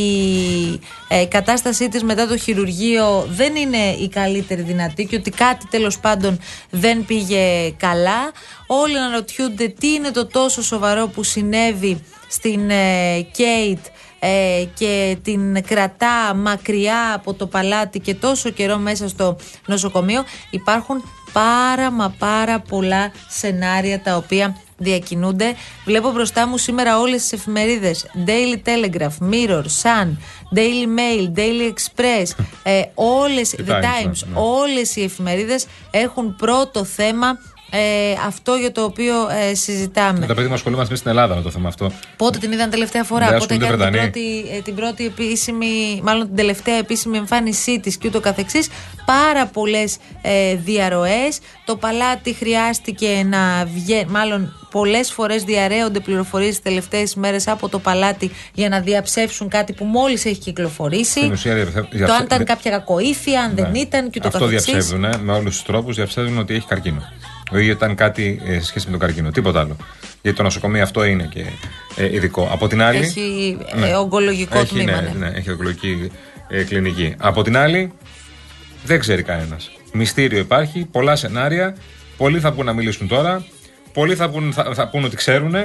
ε, 1.08 1.26
κατάστασή 1.26 1.90
της 1.90 2.04
μετά 2.04 2.28
το 2.28 2.38
χειρουργείο 2.38 3.28
δεν 3.30 3.56
είναι 3.56 3.78
η 3.78 4.10
καλύτερη 4.10 4.62
δυνατή 4.62 5.06
και 5.06 5.16
ότι 5.16 5.30
κάτι 5.30 5.68
τέλος 5.68 6.00
πάντων 6.00 6.40
δεν 6.70 7.06
πήγε 7.06 7.74
καλά. 7.78 8.32
Όλοι 8.68 8.98
αναρωτιούνται 8.98 9.68
τι 9.68 9.94
είναι 9.94 10.12
το 10.12 10.26
τόσο 10.28 10.62
σοβαρό 10.64 11.08
που 11.08 11.24
συνέβη 11.24 12.04
στην 12.30 12.70
ε, 12.70 13.22
Κέιτ 13.32 13.86
ε, 14.20 14.64
και 14.74 15.18
την 15.24 15.64
κρατά 15.64 16.34
μακριά 16.36 17.14
από 17.14 17.34
το 17.34 17.48
παλάτι 17.48 18.00
και 18.00 18.14
τόσο 18.14 18.50
καιρό 18.50 18.78
μέσα 18.78 19.08
στο 19.08 19.36
νοσοκομείο 19.66 20.24
υπάρχουν 20.50 21.04
πάρα 21.34 21.92
μα 21.92 22.14
πάρα 22.18 22.60
πολλά 22.60 23.12
σενάρια 23.28 24.02
τα 24.02 24.16
οποία 24.16 24.56
διακινούνται. 24.80 25.56
Βλέπω 25.86 26.12
μπροστά 26.12 26.48
μου 26.48 26.58
σήμερα 26.58 27.00
όλες 27.00 27.22
τις 27.22 27.34
εφημερίδες 27.34 28.06
Daily 28.26 28.70
Telegraph, 28.70 29.32
Mirror, 29.32 29.64
Sun, 29.82 30.08
Daily 30.56 30.86
Mail, 30.98 31.38
Daily 31.40 31.74
Express 31.74 32.44
ε, 32.64 32.82
όλες, 32.94 33.56
The 33.68 33.72
Times, 33.72 34.28
ναι. 34.28 34.34
όλες 34.34 34.96
οι 34.96 35.04
εφημερίδες 35.04 35.66
έχουν 35.92 36.36
πρώτο 36.36 36.84
θέμα 36.84 37.38
ε, 37.70 37.80
αυτό 38.28 38.54
για 38.56 38.72
το 38.72 38.84
οποίο 38.84 39.14
ε, 39.50 39.54
συζητάμε. 39.56 40.20
Με 40.20 40.26
τα 40.26 40.34
παιδιά 40.34 40.50
μας 40.50 40.58
ασχολούμαστε 40.58 40.88
εμείς 40.90 41.00
στην 41.00 41.12
Ελλάδα 41.12 41.36
με 41.36 41.42
το 41.42 41.50
θέμα 41.52 41.68
αυτό. 41.68 41.92
Πότε 42.18 42.38
την 42.38 42.52
είδαν 42.52 42.70
τελευταία 42.70 43.04
φορά, 43.04 43.28
Δεν 43.30 43.38
πότε 43.38 43.54
ασχολούνται 43.54 43.84
έκανε 43.84 43.84
την 43.84 43.92
Βρετανοί. 43.92 44.12
πρώτη, 44.44 44.58
ε, 44.58 44.62
την 44.62 44.76
πρώτη 44.76 45.06
επίσημη, 45.06 46.00
μάλλον 46.04 46.28
την 46.28 46.36
τελευταία 46.36 46.76
επίσημη 46.76 47.18
εμφάνισή 47.18 47.80
της 47.80 47.98
και 47.98 48.08
ούτω 48.08 48.20
καθεξής. 48.20 48.70
Πάρα 49.06 49.46
πολλές 49.46 49.98
ε, 50.22 50.56
διαρροές. 50.56 51.40
Το 51.66 51.76
παλάτι 51.76 52.34
χρειάστηκε 52.34 53.26
να 53.30 53.66
βγει, 53.74 54.06
μάλλον 54.10 54.54
πολλές 54.72 55.12
φορές 55.12 55.44
διαρρέονται 55.44 56.00
πληροφορίες 56.00 56.50
τις 56.50 56.62
τελευταίες 56.62 57.16
μέρες 57.16 57.48
από 57.48 57.70
το 57.70 57.80
παλάτι 57.80 58.32
για 58.54 58.70
να 58.70 58.80
διαψεύσουν 58.80 59.50
κάτι 59.50 59.74
που 59.74 59.86
μόλις 59.86 60.26
έχει 60.26 60.38
κυκλοφορήσει. 60.40 61.20
Στην 61.20 61.32
ουσία, 61.32 61.54
διαψε- 61.56 61.74
το 61.76 61.84
αν 61.84 61.90
ήταν 62.00 62.08
διαψε- 62.28 62.44
κάποια 62.48 62.72
κακοήθεια, 62.72 63.42
αν 63.42 63.52
δεν 63.56 63.72
Ναι. 63.72 63.80
ήταν 63.80 64.10
και 64.10 64.20
ούτω 64.20 64.28
Αυτό 64.28 64.40
καθεξής. 64.40 64.66
διαψεύδουν 64.72 65.04
ε, 65.04 65.18
με 65.24 65.32
όλους 65.34 65.54
τους 65.56 65.64
τρόπους. 65.66 65.96
Διαψεύδουν 65.96 66.38
ότι 66.38 66.54
έχει 66.54 66.68
καρκίνο. 66.68 67.02
Ή 67.52 67.68
ήταν 67.68 67.96
κάτι 67.96 68.42
ε, 68.46 68.54
σε 68.54 68.66
σχέση 68.66 68.86
με 68.86 68.92
τον 68.92 69.00
καρκίνο. 69.00 69.32
Τίποτα 69.32 69.60
άλλο. 69.60 69.76
Γιατί 70.22 70.38
το 70.38 70.44
νοσοκομείο 70.44 70.84
αυτό 70.84 71.04
είναι 71.04 71.30
και 71.34 71.46
ε, 71.96 72.16
ειδικό. 72.16 72.50
Από 72.52 72.68
την 72.68 72.82
άλλη. 72.82 72.98
Έχει 72.98 73.58
ε, 73.84 73.94
ογκολογικό 73.94 74.60
έχει, 74.60 74.74
τμήμα. 74.74 75.02
ναι, 75.02 75.14
ναι. 75.18 75.30
ναι, 75.30 75.38
έχει 75.38 75.52
ογκολογική 75.52 76.12
ε, 76.48 76.64
κλινική. 76.64 77.16
Από 77.18 77.42
την 77.42 77.58
άλλη, 77.58 77.92
δεν 78.84 79.00
ξέρει 79.00 79.24
κανένας. 79.24 79.72
Μυστήριο 79.94 80.40
υπάρχει, 80.40 80.88
πολλά 80.92 81.16
σενάρια. 81.16 81.76
Πολλοί 82.18 82.40
θα 82.40 82.54
πούν 82.54 82.66
να 82.66 82.74
μιλήσουν 82.74 83.08
τώρα. 83.08 83.46
Πολλοί 83.94 84.16
θα 84.16 84.30
πούν, 84.30 84.54
θα, 84.54 84.74
θα 84.74 84.90
πούν 84.90 85.04
ότι 85.04 85.16
ξέρουν. 85.16 85.56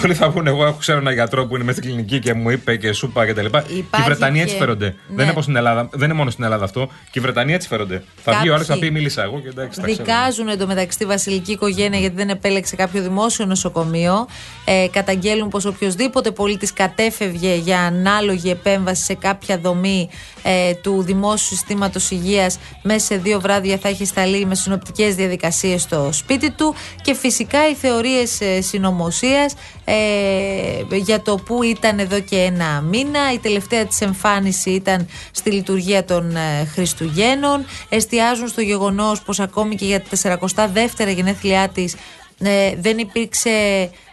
Πολλοί 0.00 0.14
θα 0.14 0.30
πούνε: 0.30 0.50
Εγώ 0.50 0.64
έχω 0.66 0.76
ξέρω 0.78 0.98
ένα 0.98 1.12
γιατρό 1.12 1.46
που 1.46 1.54
είναι 1.54 1.64
μέσα 1.64 1.78
στην 1.78 1.90
κλινική 1.90 2.18
και 2.18 2.34
μου 2.34 2.50
είπε 2.50 2.76
και 2.76 2.92
σου 2.92 3.06
είπα 3.06 3.26
κτλ. 3.26 3.44
Και, 3.44 3.58
και 3.68 3.74
οι 3.74 4.02
Βρετανοί 4.04 4.40
έτσι 4.40 4.54
και- 4.54 4.60
φέρονται. 4.60 4.84
Ναι. 4.84 4.94
Δεν, 5.08 5.20
είναι 5.22 5.30
όπως 5.30 5.42
στην 5.44 5.56
Ελλάδα, 5.56 5.88
δεν 5.92 6.04
είναι 6.08 6.18
μόνο 6.18 6.30
στην 6.30 6.44
Ελλάδα 6.44 6.64
αυτό. 6.64 6.88
Και 7.10 7.18
οι 7.18 7.20
Βρετανοί 7.20 7.52
έτσι 7.52 7.68
φέρονται. 7.68 8.02
Θα 8.22 8.32
βγει 8.32 8.48
ο 8.50 8.54
άλλος 8.54 8.66
θα 8.66 8.72
Κάποιοι 8.74 8.88
πει: 8.88 8.94
Μίλησα 8.94 9.22
εγώ 9.22 9.40
και 9.40 9.48
εντάξει. 9.48 9.80
τα 9.80 9.86
ξέρω. 9.86 10.04
Δικάζουν 10.04 10.48
εντωμεταξύ 10.48 10.98
τη 10.98 11.04
βασιλική 11.04 11.52
οικογένεια 11.52 11.98
γιατί 11.98 12.16
δεν 12.16 12.28
επέλεξε 12.28 12.76
κάποιο 12.76 13.02
δημόσιο 13.02 13.46
νοσοκομείο. 13.46 14.26
Ε, 14.64 14.86
καταγγέλουν 14.92 15.48
πως 15.48 15.64
οποιοδήποτε 15.64 16.30
πολίτης 16.30 16.72
κατέφευγε 16.72 17.54
για 17.54 17.80
ανάλογη 17.80 18.50
επέμβαση 18.50 19.04
σε 19.04 19.14
κάποια 19.14 19.58
δομή 19.58 20.08
ε, 20.42 20.74
του 20.74 21.02
δημόσιου 21.02 21.46
συστήματος 21.56 22.10
υγείας 22.10 22.58
μέσα 22.82 23.06
σε 23.06 23.16
δύο 23.16 23.40
βράδια 23.40 23.78
θα 23.78 23.88
έχει 23.88 24.04
σταλεί 24.04 24.46
με 24.46 24.54
συνοπτικές 24.54 25.14
διαδικασίες 25.14 25.82
στο 25.82 26.08
σπίτι 26.12 26.50
του. 26.50 26.74
Και 27.02 27.14
φυσικά 27.14 27.68
οι 27.68 27.74
θεωρίες 27.74 28.40
ε, 28.40 28.60
συνωμοσίας 28.60 29.54
ε, 29.88 30.96
για 30.96 31.22
το 31.22 31.34
που 31.36 31.62
ήταν 31.62 31.98
εδώ 31.98 32.20
και 32.20 32.36
ένα 32.36 32.80
μήνα. 32.80 33.32
Η 33.32 33.38
τελευταία 33.38 33.86
της 33.86 34.00
εμφάνιση 34.00 34.70
ήταν 34.70 35.08
στη 35.30 35.50
λειτουργία 35.50 36.04
των 36.04 36.36
ε, 36.36 36.64
Χριστουγέννων. 36.72 37.66
Εστιάζουν 37.88 38.48
στο 38.48 38.60
γεγονός 38.60 39.22
πως 39.22 39.40
ακόμη 39.40 39.74
και 39.74 39.84
για 39.84 40.02
τα 40.02 40.38
42η 40.38 41.14
γενέθλιά 41.14 41.68
της 41.68 41.94
ε, 42.38 42.74
δεν 42.76 42.98
υπήρξε 42.98 43.50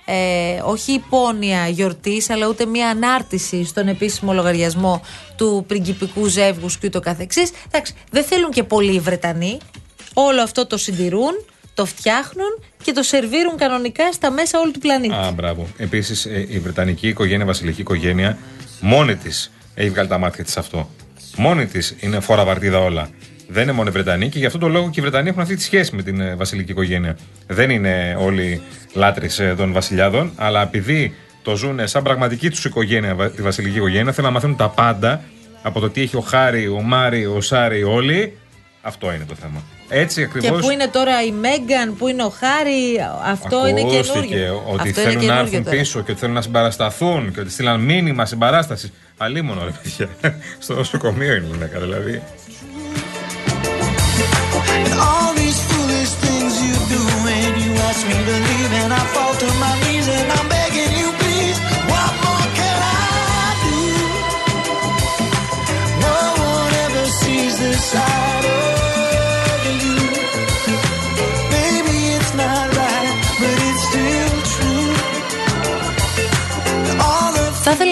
ε, 0.06 0.62
όχι 0.63 0.92
υπόνοια 0.92 1.68
γιορτής 1.68 2.30
αλλά 2.30 2.48
ούτε 2.48 2.65
μία 2.65 2.89
ανάρτηση 2.89 3.65
στον 3.65 3.88
επίσημο 3.88 4.34
λογαριασμό 4.34 5.01
του 5.36 5.63
πριγκιπικού 5.68 6.25
ζεύγους 6.25 6.77
και 6.77 6.88
ούτω 6.88 7.00
καθεξής. 7.00 7.51
Εντάξει, 7.68 7.94
δεν 8.12 8.24
θέλουν 8.24 8.51
και 8.51 8.63
πολλοί 8.63 8.94
οι 8.94 9.00
Βρετανοί. 9.00 9.58
Όλο 10.13 10.42
αυτό 10.42 10.68
το 10.68 10.77
συντηρούν, 10.77 11.46
το 11.74 11.86
φτιάχνουν 11.86 12.60
και 12.84 12.92
το 12.92 13.03
σερβίρουν 13.03 13.58
κανονικά 13.58 14.12
στα 14.12 14.32
μέσα 14.32 14.60
όλου 14.60 14.72
του 14.72 14.80
πλανήτη. 14.80 15.13
Α, 15.13 15.32
μπράβο. 15.36 15.68
Επίσης, 15.77 16.25
η 16.50 16.60
Βρετανική 16.60 17.08
οικογένεια, 17.08 17.44
η 17.44 17.48
βασιλική 17.48 17.82
οικογένεια, 17.82 18.38
μόνη 18.80 19.15
της 19.15 19.51
έχει 19.75 19.89
βγάλει 19.89 20.08
τα 20.08 20.18
μάτια 20.18 20.44
της 20.44 20.58
αυτό. 20.58 20.89
Μόνη 21.38 21.65
της 21.65 21.96
είναι 22.00 22.20
φόρα 22.20 22.46
βαρτίδα 22.46 22.80
όλα. 22.80 23.10
Δεν 23.48 23.63
είναι 23.63 23.72
μόνο 23.72 23.89
οι 23.89 23.92
Βρετανοί 23.92 24.30
και 24.30 24.39
γι' 24.39 24.46
αυτό 24.46 24.58
το 24.58 24.68
λόγο 24.68 24.89
και 24.89 25.00
οι 25.00 25.03
Βρετανοί 25.03 25.30
έχουν 25.30 25.42
αυτή 25.42 25.56
τη 25.56 25.62
σχέση 25.63 25.96
με 25.96 26.03
την 26.03 26.20
ε, 26.22 26.36
βασιλική 26.36 26.72
οικογένεια. 26.72 27.18
Δεν 27.48 27.70
είναι 27.70 28.15
όλοι 28.20 28.62
λάτρε 28.94 29.27
των 29.58 29.74
βασιλιάδων, 29.74 30.32
αλλά 30.36 30.62
επειδή 30.62 31.15
το 31.44 31.56
ζουν 31.56 31.88
σαν 31.88 32.03
πραγματική 32.03 32.50
τους 32.50 32.65
οικογένεια, 32.65 33.15
βα- 33.15 33.30
τη 33.32 33.42
βασιλική 33.42 33.77
οικογένεια, 33.77 34.12
θέλουν 34.12 34.30
να 34.30 34.36
μαθαίνουν 34.36 34.56
τα 34.56 34.70
πάντα 34.70 35.24
από 35.62 35.80
το 35.80 35.89
τι 35.89 36.01
έχει 36.01 36.15
ο 36.15 36.20
Χάρη, 36.20 36.68
ο 36.68 36.82
Μάρι, 36.82 37.25
ο 37.25 37.42
Σάρι, 37.42 37.84
όλοι. 37.84 38.38
Αυτό 38.86 39.13
είναι 39.13 39.25
το 39.28 39.36
θέμα. 39.42 39.62
Έτσι 39.90 40.16
Και 40.16 40.22
ακριβώς. 40.24 40.62
πού 40.62 40.70
είναι 40.70 40.88
τώρα 40.88 41.24
η 41.24 41.32
Μέγκαν, 41.32 41.96
πού 41.98 42.08
είναι 42.08 42.24
ο 42.24 42.30
Χάρη, 42.30 43.00
αυτό 43.25 43.68
είναι 43.68 43.80
Ακούστηκε 43.82 44.12
καινούριο. 44.12 44.63
ότι 44.68 44.90
αυτό 44.90 45.02
είναι 45.02 45.10
θέλουν 45.10 45.13
να 45.13 45.20
καινούριο 45.20 45.42
έρθουν 45.42 45.63
τώρα. 45.63 45.78
πίσω 45.78 46.02
και 46.02 46.12
ότι 46.12 46.20
θέλουν 46.20 46.36
να 46.36 46.42
συμπαρασταθούν 46.42 47.34
και 47.34 47.40
ότι 47.40 47.50
στείλαν 47.52 47.80
μήνυμα 47.80 48.25
συμπαράστασης. 48.25 48.92
Αλίμονο, 49.18 49.63
ρε 49.63 49.72
παιδιά. 49.82 50.10
Στο 50.60 50.74
νοσοκομείο 50.74 51.36
είναι 51.36 51.46
η 51.46 51.50
γυναίκα, 51.52 51.80
δηλαδή. 51.80 52.22
And 54.86 54.94
all 55.10 55.32
these 55.42 55.60
foolish 55.70 56.12
things 56.25 56.54
you 56.66 56.75
do 56.94 57.02
when 57.25 57.50
you 57.63 57.72
ask 57.90 58.02
me 58.12 58.18
to 58.30 58.36
leave 58.48 58.72
and 58.82 58.92
I 59.02 59.04
fall 59.13 59.34
to 59.44 59.48
my 59.63 59.74
knees 59.82 60.08
and 60.18 60.28
I'm 60.38 60.52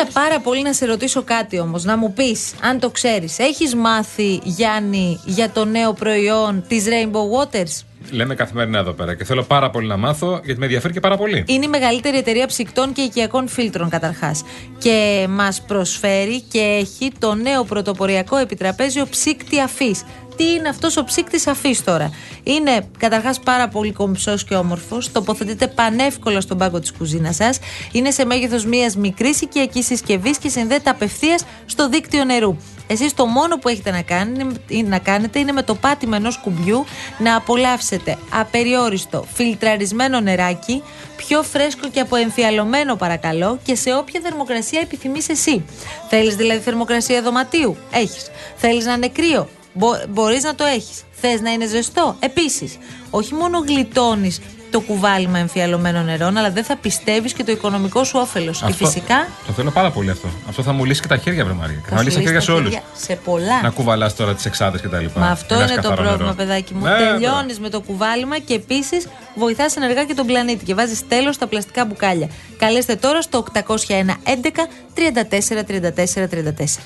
ήθελα 0.01 0.25
πάρα 0.25 0.39
πολύ 0.39 0.61
να 0.61 0.73
σε 0.73 0.85
ρωτήσω 0.85 1.23
κάτι 1.23 1.59
όμως, 1.59 1.83
να 1.83 1.97
μου 1.97 2.13
πεις, 2.13 2.53
αν 2.61 2.79
το 2.79 2.89
ξέρεις, 2.89 3.39
έχεις 3.39 3.75
μάθει, 3.75 4.39
Γιάννη, 4.43 5.19
για 5.25 5.49
το 5.49 5.65
νέο 5.65 5.93
προϊόν 5.93 6.63
της 6.67 6.85
Rainbow 6.87 7.47
Waters; 7.47 7.85
Λέμε 8.09 8.35
καθημερινά 8.35 8.79
εδώ 8.79 8.91
πέρα 8.91 9.15
και 9.15 9.23
θέλω 9.23 9.43
πάρα 9.43 9.69
πολύ 9.69 9.87
να 9.87 9.97
μάθω 9.97 10.41
γιατί 10.43 10.59
με 10.59 10.65
ενδιαφέρει 10.65 10.93
και 10.93 10.99
πάρα 10.99 11.17
πολύ. 11.17 11.43
Είναι 11.47 11.65
η 11.65 11.67
μεγαλύτερη 11.67 12.17
εταιρεία 12.17 12.47
ψυκτών 12.47 12.93
και 12.93 13.01
οικιακών 13.01 13.47
φίλτρων 13.47 13.89
καταρχάς. 13.89 14.43
Και 14.77 15.25
μας 15.29 15.61
προσφέρει 15.61 16.41
και 16.41 16.59
έχει 16.59 17.11
το 17.19 17.33
νέο 17.33 17.63
πρωτοποριακό 17.63 18.37
επιτραπέζιο 18.37 19.05
ψύκτη 19.09 19.59
αφής. 19.59 20.03
Τι 20.35 20.43
είναι 20.43 20.69
αυτός 20.69 20.97
ο 20.97 21.03
ψύκτης 21.03 21.47
αφής 21.47 21.83
τώρα. 21.83 22.11
Είναι 22.43 22.87
καταρχάς 22.97 23.39
πάρα 23.39 23.67
πολύ 23.67 23.91
κομψός 23.91 24.43
και 24.43 24.55
όμορφος. 24.55 25.11
Τοποθετείται 25.11 25.67
πανεύκολα 25.67 26.41
στον 26.41 26.57
πάγκο 26.57 26.79
της 26.79 26.91
κουζίνας 26.91 27.35
σας. 27.35 27.59
Είναι 27.91 28.11
σε 28.11 28.25
μέγεθος 28.25 28.65
μιας 28.65 28.95
μικρής 28.95 29.41
οικιακής 29.41 29.85
συσκευής 29.85 30.37
και 30.37 30.49
συνδέεται 30.49 30.89
απευθείας 30.89 31.43
στο 31.65 31.89
δίκτυο 31.89 32.23
νερού. 32.23 32.57
Εσείς 32.87 33.13
το 33.13 33.25
μόνο 33.25 33.57
που 33.57 33.67
έχετε 33.67 33.91
να, 33.91 34.01
κάνει, 34.01 34.51
να 34.85 34.99
κάνετε 34.99 35.39
είναι 35.39 35.51
με 35.51 35.63
το 35.63 35.75
πάτημα 35.75 36.15
ενός 36.15 36.37
κουμπιού 36.37 36.85
να 37.17 37.35
απολαύσετε 37.35 38.17
απεριόριστο 38.29 39.25
φιλτραρισμένο 39.33 40.19
νεράκι, 40.19 40.83
πιο 41.15 41.43
φρέσκο 41.43 41.89
και 41.89 41.99
αποεμφιαλωμένο 41.99 42.95
παρακαλώ 42.95 43.59
και 43.63 43.75
σε 43.75 43.93
όποια 43.93 44.19
θερμοκρασία 44.23 44.79
επιθυμείς 44.79 45.29
εσύ. 45.29 45.65
Θέλεις 46.09 46.35
δηλαδή 46.35 46.59
θερμοκρασία 46.59 47.21
δωματίου; 47.21 47.77
Έχεις. 47.91 48.29
Θέλεις 48.55 48.85
να 48.85 48.93
είναι 48.93 49.09
κρύο; 49.09 49.47
Μπο- 49.73 50.01
μπορείς 50.09 50.43
να 50.43 50.55
το 50.55 50.63
έχεις. 50.63 51.03
Θες 51.11 51.41
να 51.41 51.51
είναι 51.51 51.65
ζεστό; 51.67 52.15
Επίσης. 52.19 52.77
Όχι 53.09 53.33
μόνο 53.33 53.59
γλιτώνεις 53.67 54.39
το 54.71 54.79
κουβάλιμα 54.79 55.37
εμφιαλωμένων 55.37 56.05
νερών, 56.05 56.37
αλλά 56.37 56.51
δεν 56.51 56.63
θα 56.63 56.75
πιστεύεις 56.77 57.33
και 57.33 57.43
το 57.43 57.51
οικονομικό 57.51 58.03
σου 58.03 58.19
όφελος. 58.21 58.59
Και 58.59 58.65
Αυτό- 58.65 58.85
φυσικά 58.85 59.27
Το 59.47 59.53
θέλω 59.53 59.71
πάρα 59.71 59.91
πολύ 59.91 60.09
αυτό. 60.09 60.27
Αυτό 60.49 60.63
θα 60.63 60.71
μου 60.71 60.85
λύσει 60.85 61.01
και 61.01 61.07
τα 61.07 61.17
χέρια, 61.17 61.45
βρε 61.45 61.53
Μαρία. 61.53 61.81
Θα 61.83 61.87
θα 61.89 61.95
μου 61.95 61.99
σου 61.99 62.05
λύσει 62.05 62.15
τα 62.15 62.21
λύσει 62.21 62.31
χέρια 62.33 62.41
σε 62.41 62.47
τα 62.47 62.53
όλους. 62.53 62.73
χέρια 62.73 62.87
Σε 62.95 63.15
πολλά. 63.15 63.61
Να 63.61 63.69
κουβαλάς 63.69 64.15
τώρα 64.15 64.33
τις 64.35 64.45
εξάδες 64.45 64.81
κτλ. 64.81 65.05
Μα 65.15 65.27
αυτό 65.27 65.55
Ένας 65.55 65.71
είναι 65.71 65.81
το 65.81 65.89
καθαρό 65.89 66.07
πρόβλημα, 66.07 66.23
νερό. 66.33 66.35
παιδάκι 66.35 66.73
μου. 66.73 66.85
Ναι, 66.85 66.97
Τελειώνεις 66.97 67.59
με 67.59 67.69
το 67.69 67.81
κουβάλιμα 67.81 68.37
και 68.39 68.53
επίσης 68.53 69.07
βοηθάς 69.35 69.75
ενεργά 69.75 70.03
και 70.05 70.13
τον 70.13 70.25
πλανήτη 70.25 70.65
και 70.65 70.73
βάζεις 70.73 71.07
τέλος 71.07 71.35
στα 71.35 71.47
πλαστικά 71.47 71.85
μπουκάλια. 71.85 72.27
Καλέστε 72.57 72.95
τώρα 72.95 73.21
στο 73.21 73.37
801 73.37 74.17
11 74.23 74.67
34 74.93 75.63
34 75.63 76.27
34. 76.27 76.81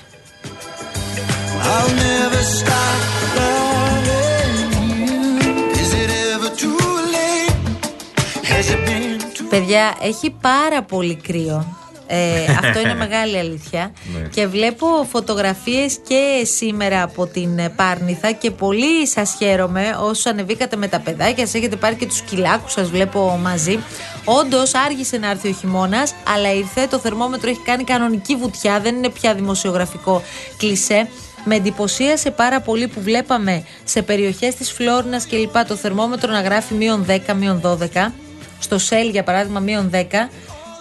Παιδιά, 9.60 9.96
έχει 10.02 10.36
πάρα 10.42 10.84
πολύ 10.84 11.16
κρύο. 11.16 11.78
Ε, 12.08 12.46
αυτό 12.64 12.80
είναι 12.80 12.96
μεγάλη 12.96 13.38
αλήθεια. 13.38 13.92
Ναι. 14.14 14.28
Και 14.28 14.48
βλέπω 14.48 14.88
φωτογραφίες 15.12 16.00
και 16.08 16.46
σήμερα 16.46 17.04
από 17.04 17.26
την 17.26 17.60
ε, 17.60 17.70
Πάρνηθα 17.70 18.32
και 18.32 18.52
πολύ 18.52 19.08
σας 19.08 19.36
χαίρομαι 19.38 19.98
όσους 20.02 20.26
ανεβήκατε 20.26 20.76
με 20.76 20.88
τα 20.88 21.00
παιδάκια, 21.00 21.46
σας 21.46 21.56
έχετε 21.56 21.76
πάρει 21.76 21.96
και 21.96 22.06
τους 22.06 22.22
κυλάκους 22.22 22.72
σας 22.72 22.90
βλέπω 22.90 23.40
μαζί. 23.44 23.80
Όντως 24.26 24.74
άργησε 24.74 25.18
να 25.18 25.30
έρθει 25.30 25.48
ο 25.48 25.52
χειμώνας, 25.52 26.14
αλλά 26.34 26.54
ήρθε, 26.54 26.88
το 26.90 27.00
θερμόμετρο 27.00 27.50
έχει 27.50 27.62
κάνει 27.66 27.84
κανονική 27.84 28.36
βουτιά, 28.36 28.80
δεν 28.80 28.96
είναι 28.96 29.10
πια 29.10 29.34
δημοσιογραφικό 29.34 30.22
κλισέ. 30.58 31.08
Με 31.48 31.56
εντυπωσίασε 31.56 32.32
πάρα 32.32 32.62
πολύ 32.62 32.88
που 32.88 33.02
βλέπαμε 33.02 33.64
σε 33.84 34.02
περιοχές 34.02 34.56
της 34.56 34.72
Φλόρινας 34.72 35.26
και 35.26 35.38
λοιπά 35.38 35.66
το 35.66 35.76
θερμόμετρο 35.76 36.32
να 36.32 36.42
γράφει 36.42 36.74
μείον 36.74 37.06
10, 37.08 37.34
μείον 37.36 37.62
12 37.62 38.12
στο 38.60 38.78
ΣΕΛ 38.78 39.10
για 39.10 39.24
παράδειγμα 39.24 39.60
μείον 39.60 39.90
10 39.94 40.04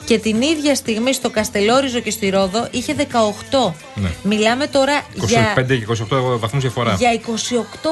και 0.06 0.18
την 0.18 0.42
ίδια 0.42 0.74
στιγμή 0.74 1.12
στο 1.12 1.30
Καστελόριζο 1.30 2.00
και 2.00 2.10
στη 2.10 2.28
Ρόδο 2.30 2.68
είχε 2.70 2.94
18. 2.98 3.72
Ναι. 3.94 4.08
Μιλάμε 4.22 4.66
τώρα 4.66 5.02
25 5.20 5.26
για, 5.26 5.54
και 5.66 5.86
28 6.10 6.38
βαθμούς 6.38 6.60
διαφορά. 6.62 6.94
για 6.94 7.10
28 7.12 7.20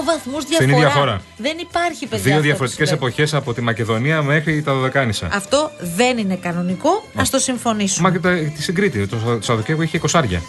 βαθμούς 0.05 0.45
διαφορά. 0.45 0.55
Στην 0.55 0.69
ίδια 0.69 0.91
χώρα. 0.91 1.21
Δεν 1.37 1.57
υπάρχει 1.61 2.07
παιδιά. 2.07 2.25
Δύο 2.25 2.33
αυτό 2.33 2.43
διαφορετικές 2.45 2.89
που 2.89 2.95
συμβαίνει. 2.95 3.12
εποχές 3.12 3.35
από 3.35 3.55
τη 3.55 3.61
Μακεδονία 3.61 4.23
μέχρι 4.23 4.62
τα 4.62 4.73
Δωδεκάνησα. 4.75 5.29
Αυτό 5.33 5.71
δεν 5.97 6.19
είναι 6.19 6.35
κανονικό. 6.43 7.05
Ναι. 7.12 7.23
Α 7.23 7.25
το 7.31 7.39
συμφωνήσουμε. 7.39 8.09
Μα 8.09 8.15
και 8.15 8.21
τα- 8.21 8.51
τη 8.57 8.62
συγκρίτη. 8.62 9.07
Το 9.07 9.17
Σα- 9.17 9.27
Σαββατοκύριακο 9.43 9.83
είχε 9.83 9.97
20 9.97 10.41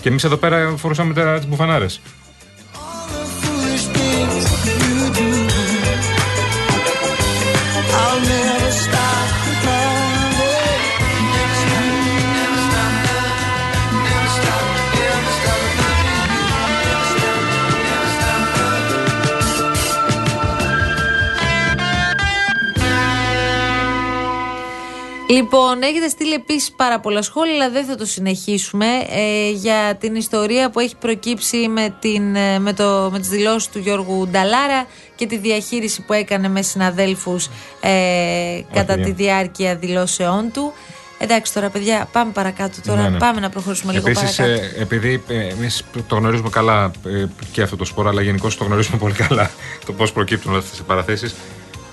Και 0.00 0.08
εμείς 0.08 0.24
εδώ 0.24 0.36
πέρα 0.36 0.74
φορούσαμε 0.76 1.14
τώρα 1.14 1.36
τις 1.38 1.46
μπουφανάρες. 1.48 2.00
Λοιπόν, 25.32 25.82
έχετε 25.82 26.08
στείλει 26.08 26.32
επίσης 26.32 26.72
πάρα 26.72 27.00
πολλά 27.00 27.22
σχόλια, 27.22 27.54
αλλά 27.54 27.70
δεν 27.70 27.84
θα 27.84 27.94
το 27.94 28.04
συνεχίσουμε 28.04 28.86
ε, 29.10 29.50
για 29.50 29.96
την 30.00 30.14
ιστορία 30.14 30.70
που 30.70 30.80
έχει 30.80 30.96
προκύψει 30.96 31.68
με, 31.68 31.94
την, 32.00 32.36
ε, 32.36 32.58
με, 32.58 32.72
το, 32.72 33.08
με 33.12 33.18
τις 33.18 33.28
δηλώσεις 33.28 33.68
του 33.68 33.78
Γιώργου 33.78 34.28
Νταλάρα 34.28 34.86
και 35.14 35.26
τη 35.26 35.36
διαχείριση 35.36 36.02
που 36.02 36.12
έκανε 36.12 36.48
με 36.48 36.62
συναδέλφους 36.62 37.48
ε, 37.80 37.90
κατά 38.72 38.94
παιδιά. 38.94 39.04
τη 39.04 39.12
διάρκεια 39.12 39.76
δηλώσεών 39.76 40.50
του. 40.52 40.72
Εντάξει 41.18 41.54
τώρα 41.54 41.70
παιδιά, 41.70 42.08
πάμε 42.12 42.32
παρακάτω 42.32 42.80
τώρα, 42.86 43.02
Ναι, 43.02 43.08
ναι. 43.08 43.18
πάμε 43.18 43.40
να 43.40 43.50
προχωρήσουμε 43.50 43.92
λίγο 43.92 44.08
Επίσης, 44.08 44.36
παρακάτω. 44.36 44.80
επειδή 44.80 45.22
εμείς 45.28 45.84
το 46.06 46.16
γνωρίζουμε 46.16 46.48
καλά 46.48 46.90
ε, 47.06 47.24
και 47.52 47.62
αυτό 47.62 47.76
το 47.76 47.84
σπόρο, 47.84 48.08
αλλά 48.08 48.22
γενικώς 48.22 48.56
το 48.56 48.64
γνωρίζουμε 48.64 48.98
πολύ 48.98 49.14
καλά 49.14 49.50
το 49.86 49.92
πώς 49.92 50.12
προκύπτουν 50.12 50.56
αυτές 50.56 50.78
οι 50.78 50.82
παραθέσεις. 50.82 51.34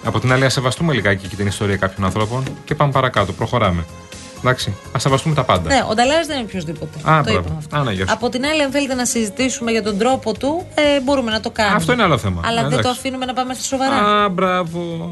Από 0.04 0.20
την 0.20 0.32
άλλη, 0.32 0.46
ας 0.46 0.54
σεβαστούμε 0.54 0.94
λιγάκι 0.94 1.28
και 1.28 1.36
την 1.36 1.48
ιστορία 1.48 1.76
κάποιων 1.78 2.06
ανθρώπων 2.06 2.44
και 2.66 2.76
πάμε 2.76 2.92
παρακάτω. 2.92 3.32
Προχωράμε. 3.34 3.86
Εντάξει, 4.40 4.76
ας 4.92 5.02
σεβαστούμε 5.02 5.36
τα 5.36 5.44
πάντα. 5.44 5.70
Ναι, 5.74 5.84
ο 5.90 5.94
Νταλάρας 5.94 6.28
δεν 6.28 6.38
είναι 6.38 6.46
οποιοδήποτε. 6.50 6.98
Α, 7.10 7.18
το 7.24 7.32
μπράβο. 7.32 7.40
είπαμε 7.40 7.56
αυτό. 7.58 7.76
Α, 7.78 7.84
ναι, 7.84 7.92
γεια 7.92 8.08
σου. 8.08 8.14
Από 8.14 8.30
την 8.30 8.46
άλλη, 8.46 8.62
αν 8.64 8.72
θέλετε 8.72 8.94
να 8.94 9.06
συζητήσουμε 9.06 9.72
για 9.72 9.84
τον 9.84 9.98
τρόπο 9.98 10.34
του, 10.34 10.66
ε, 10.76 11.00
μπορούμε 11.02 11.32
να 11.32 11.40
το 11.40 11.50
κάνουμε. 11.52 11.76
Αυτό 11.76 11.94
είναι 11.94 12.04
άλλο 12.04 12.18
θέμα. 12.18 12.42
Αλλά 12.46 12.60
Ε, 12.60 12.62
δεν 12.62 12.72
το 12.72 12.78
εντάξει. 12.78 13.00
αφήνουμε 13.00 13.26
να 13.26 13.34
πάμε 13.34 13.54
στα 13.54 13.64
σοβαρά. 13.64 14.24
Α, 14.24 14.30
μπράβο. 14.30 15.12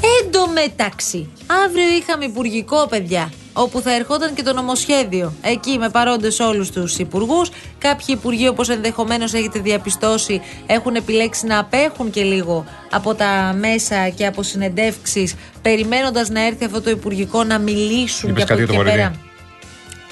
Εν 0.00 0.30
τω 0.30 0.46
μεταξύ, 0.54 1.28
αύριο 1.66 1.88
είχαμε 2.00 2.24
υπουργικό, 2.24 2.86
παιδιά, 2.86 3.30
όπου 3.58 3.80
θα 3.80 3.94
ερχόταν 3.94 4.34
και 4.34 4.42
το 4.42 4.52
νομοσχέδιο. 4.52 5.32
Εκεί 5.42 5.78
με 5.78 5.88
παρόντες 5.88 6.40
όλους 6.40 6.70
τους 6.70 6.98
υπουργούς. 6.98 7.50
Κάποιοι 7.78 8.06
υπουργοί, 8.08 8.48
όπως 8.48 8.68
ενδεχομένως 8.68 9.32
έχετε 9.34 9.58
διαπιστώσει, 9.58 10.40
έχουν 10.66 10.94
επιλέξει 10.94 11.46
να 11.46 11.58
απέχουν 11.58 12.10
και 12.10 12.22
λίγο 12.22 12.64
από 12.90 13.14
τα 13.14 13.54
μέσα 13.58 14.08
και 14.08 14.26
από 14.26 14.42
συνεντεύξεις, 14.42 15.34
περιμένοντας 15.62 16.28
να 16.28 16.46
έρθει 16.46 16.64
αυτό 16.64 16.82
το 16.82 16.90
υπουργικό 16.90 17.44
να 17.44 17.58
μιλήσουν 17.58 18.30
Είπες 18.30 18.44
και 18.44 18.52
από 18.52 18.60
κάτι 18.60 18.62
εκεί 18.62 18.72
για 18.72 18.82
και 18.82 18.90
το 18.90 18.96
πέρα. 18.96 19.14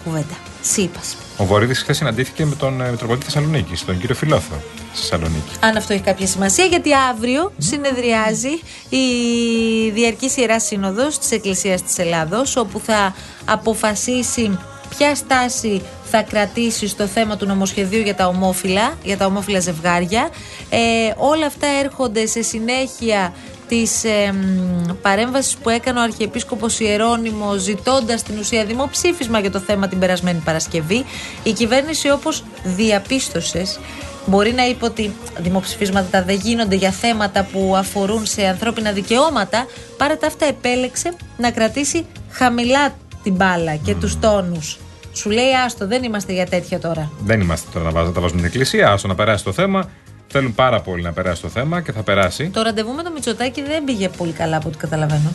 Κουβέντα. 0.05 0.37
Σύπας. 0.63 1.17
Ο 1.37 1.44
Βορύδης 1.44 1.79
χθες 1.79 1.96
συναντήθηκε 1.96 2.44
με 2.44 2.55
τον 2.55 2.81
ε, 2.81 2.90
Μητροπολίτη 2.90 3.25
Θεσσαλονίκη, 3.25 3.85
τον 3.85 3.99
κύριο 3.99 4.14
Φιλόθο 4.14 4.55
στη 4.92 5.01
Θεσσαλονίκη. 5.01 5.55
Αν 5.61 5.77
αυτό 5.77 5.92
έχει 5.92 6.03
κάποια 6.03 6.27
σημασία, 6.27 6.64
γιατί 6.64 6.90
αύριο 7.11 7.53
συνεδριάζει 7.59 8.61
η 8.88 9.90
Διαρκής 9.90 10.37
Ιεράς 10.37 10.64
Σύνοδος 10.64 11.18
της 11.18 11.31
Εκκλησίας 11.31 11.83
της 11.83 11.99
Ελλάδος, 11.99 12.57
όπου 12.57 12.81
θα 12.81 13.14
αποφασίσει 13.44 14.59
ποια 14.96 15.14
στάση 15.14 15.83
θα 16.11 16.22
κρατήσει 16.22 16.88
στο 16.88 17.07
θέμα 17.07 17.37
του 17.37 17.46
νομοσχεδίου 17.46 18.01
για 18.01 18.14
τα 18.14 18.27
ομόφυλα, 18.27 18.94
για 19.03 19.16
τα 19.16 19.27
ομόφυλα 19.27 19.61
ζευγάρια. 19.61 20.29
Ε, 20.70 20.79
όλα 21.16 21.46
αυτά 21.46 21.66
έρχονται 21.66 22.27
σε 22.27 22.42
συνέχεια 22.42 23.33
της 23.68 24.05
ε, 24.05 24.33
μ, 24.33 24.92
παρέμβασης 25.02 25.57
που 25.57 25.68
έκανε 25.68 25.98
ο 25.98 26.02
Αρχιεπίσκοπος 26.02 26.81
Ιερώνυμος 26.81 27.61
ζητώντας 27.61 28.22
την 28.22 28.38
ουσία 28.38 28.64
δημοψήφισμα 28.64 29.38
για 29.38 29.50
το 29.50 29.59
θέμα 29.59 29.88
την 29.88 29.98
περασμένη 29.98 30.42
Παρασκευή. 30.44 31.05
Η 31.42 31.52
κυβέρνηση 31.52 32.11
όπως 32.11 32.44
διαπίστωσες 32.64 33.79
Μπορεί 34.26 34.52
να 34.52 34.66
είπε 34.66 34.85
ότι 34.85 35.12
δημοψηφίσματα 35.38 36.22
δεν 36.22 36.37
γίνονται 36.37 36.74
για 36.74 36.90
θέματα 36.90 37.48
που 37.52 37.74
αφορούν 37.76 38.26
σε 38.26 38.46
ανθρώπινα 38.46 38.92
δικαιώματα. 38.92 39.66
Παρά 39.96 40.16
τα 40.16 40.26
αυτά 40.26 40.46
επέλεξε 40.46 41.12
να 41.37 41.50
κρατήσει 41.50 42.07
χαμηλά 42.31 42.94
την 43.22 43.35
μπάλα 43.35 43.76
και 43.76 43.94
τους 43.94 44.18
τόνους. 44.18 44.79
Σου 45.12 45.31
λέει 45.31 45.55
άστο 45.64 45.87
δεν 45.87 46.02
είμαστε 46.02 46.33
για 46.33 46.46
τέτοια 46.46 46.81
τώρα. 46.81 47.11
Δεν 47.20 47.40
είμαστε 47.40 47.68
τώρα 47.72 47.85
να 47.85 47.90
βάζουμε, 47.90 48.12
τα 48.14 48.20
βάζουμε 48.20 48.40
την 48.40 48.48
εκκλησία, 48.48 48.90
άστο 48.90 49.09
να 49.09 49.14
περάσει 49.14 49.44
το 49.44 49.52
θέμα. 49.52 49.90
Θέλουν 50.29 50.55
πάρα 50.55 50.81
πολύ 50.81 51.03
να 51.03 51.12
περάσει 51.12 51.43
το 51.43 51.49
θέμα 51.49 51.81
και 51.81 51.93
θα 51.93 52.03
περάσει. 52.03 52.49
Το 52.51 52.62
ραντεβού 52.62 52.93
με 52.93 53.03
το 53.03 53.11
Μητσοτάκι 53.11 53.62
δεν 53.62 53.85
πήγε 53.85 54.09
πολύ 54.09 54.33
καλά 54.33 54.57
από 54.57 54.69
ό,τι 54.69 54.77
καταλαβαίνω. 54.79 55.31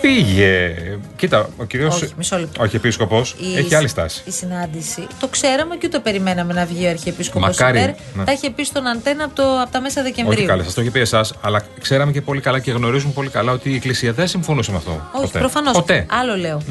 Πήγε. 0.00 0.74
Κοίτα, 1.16 1.48
ο 1.56 1.64
κύριο. 1.64 1.86
Όχι, 1.86 2.12
μισό 2.16 2.38
λεπτό. 2.38 2.60
Ο 2.60 2.62
Αρχιεπίσκοπο 2.62 3.22
Η 3.38 3.56
έχει 3.56 3.62
συ- 3.62 3.74
άλλη 3.74 3.88
στάση. 3.88 4.22
Η 4.26 4.30
συνάντηση. 4.30 5.06
Το 5.20 5.28
ξέραμε 5.28 5.76
και 5.76 5.86
ούτε 5.86 5.98
περιμέναμε 5.98 6.52
να 6.52 6.64
βγει 6.64 6.86
ο 6.86 6.88
Αρχιεπίσκοπος 6.88 7.48
Μακάρι, 7.48 7.78
υπέρ. 7.78 7.88
ναι. 8.14 8.24
Τα 8.24 8.32
είχε 8.32 8.50
πει 8.50 8.64
στον 8.64 8.86
Αντένα 8.86 9.24
από, 9.24 9.34
το, 9.34 9.60
από 9.60 9.70
τα 9.70 9.80
μέσα 9.80 10.02
Δεκεμβρίου. 10.02 10.38
Όχι 10.38 10.46
καλά, 10.48 10.62
σας 10.62 10.74
το 10.74 10.80
είχε 10.80 10.90
πει 10.90 11.00
εσάς, 11.00 11.32
αλλά 11.40 11.62
ξέραμε 11.80 12.12
και 12.12 12.20
πολύ 12.20 12.40
καλά 12.40 12.58
και 12.58 12.70
γνωρίζουμε 12.70 13.12
πολύ 13.12 13.28
καλά 13.28 13.52
ότι 13.52 13.70
η 13.70 13.74
Εκκλησία 13.74 14.12
δεν 14.12 14.26
συμφωνούσε 14.28 14.70
με 14.70 14.76
αυτό. 14.76 14.90
Όχι, 15.12 15.24
ποτέ. 15.24 15.38
προφανώς. 15.38 15.72
Ποτέ. 15.72 16.06
Άλλο 16.10 16.36
λέω. 16.36 16.62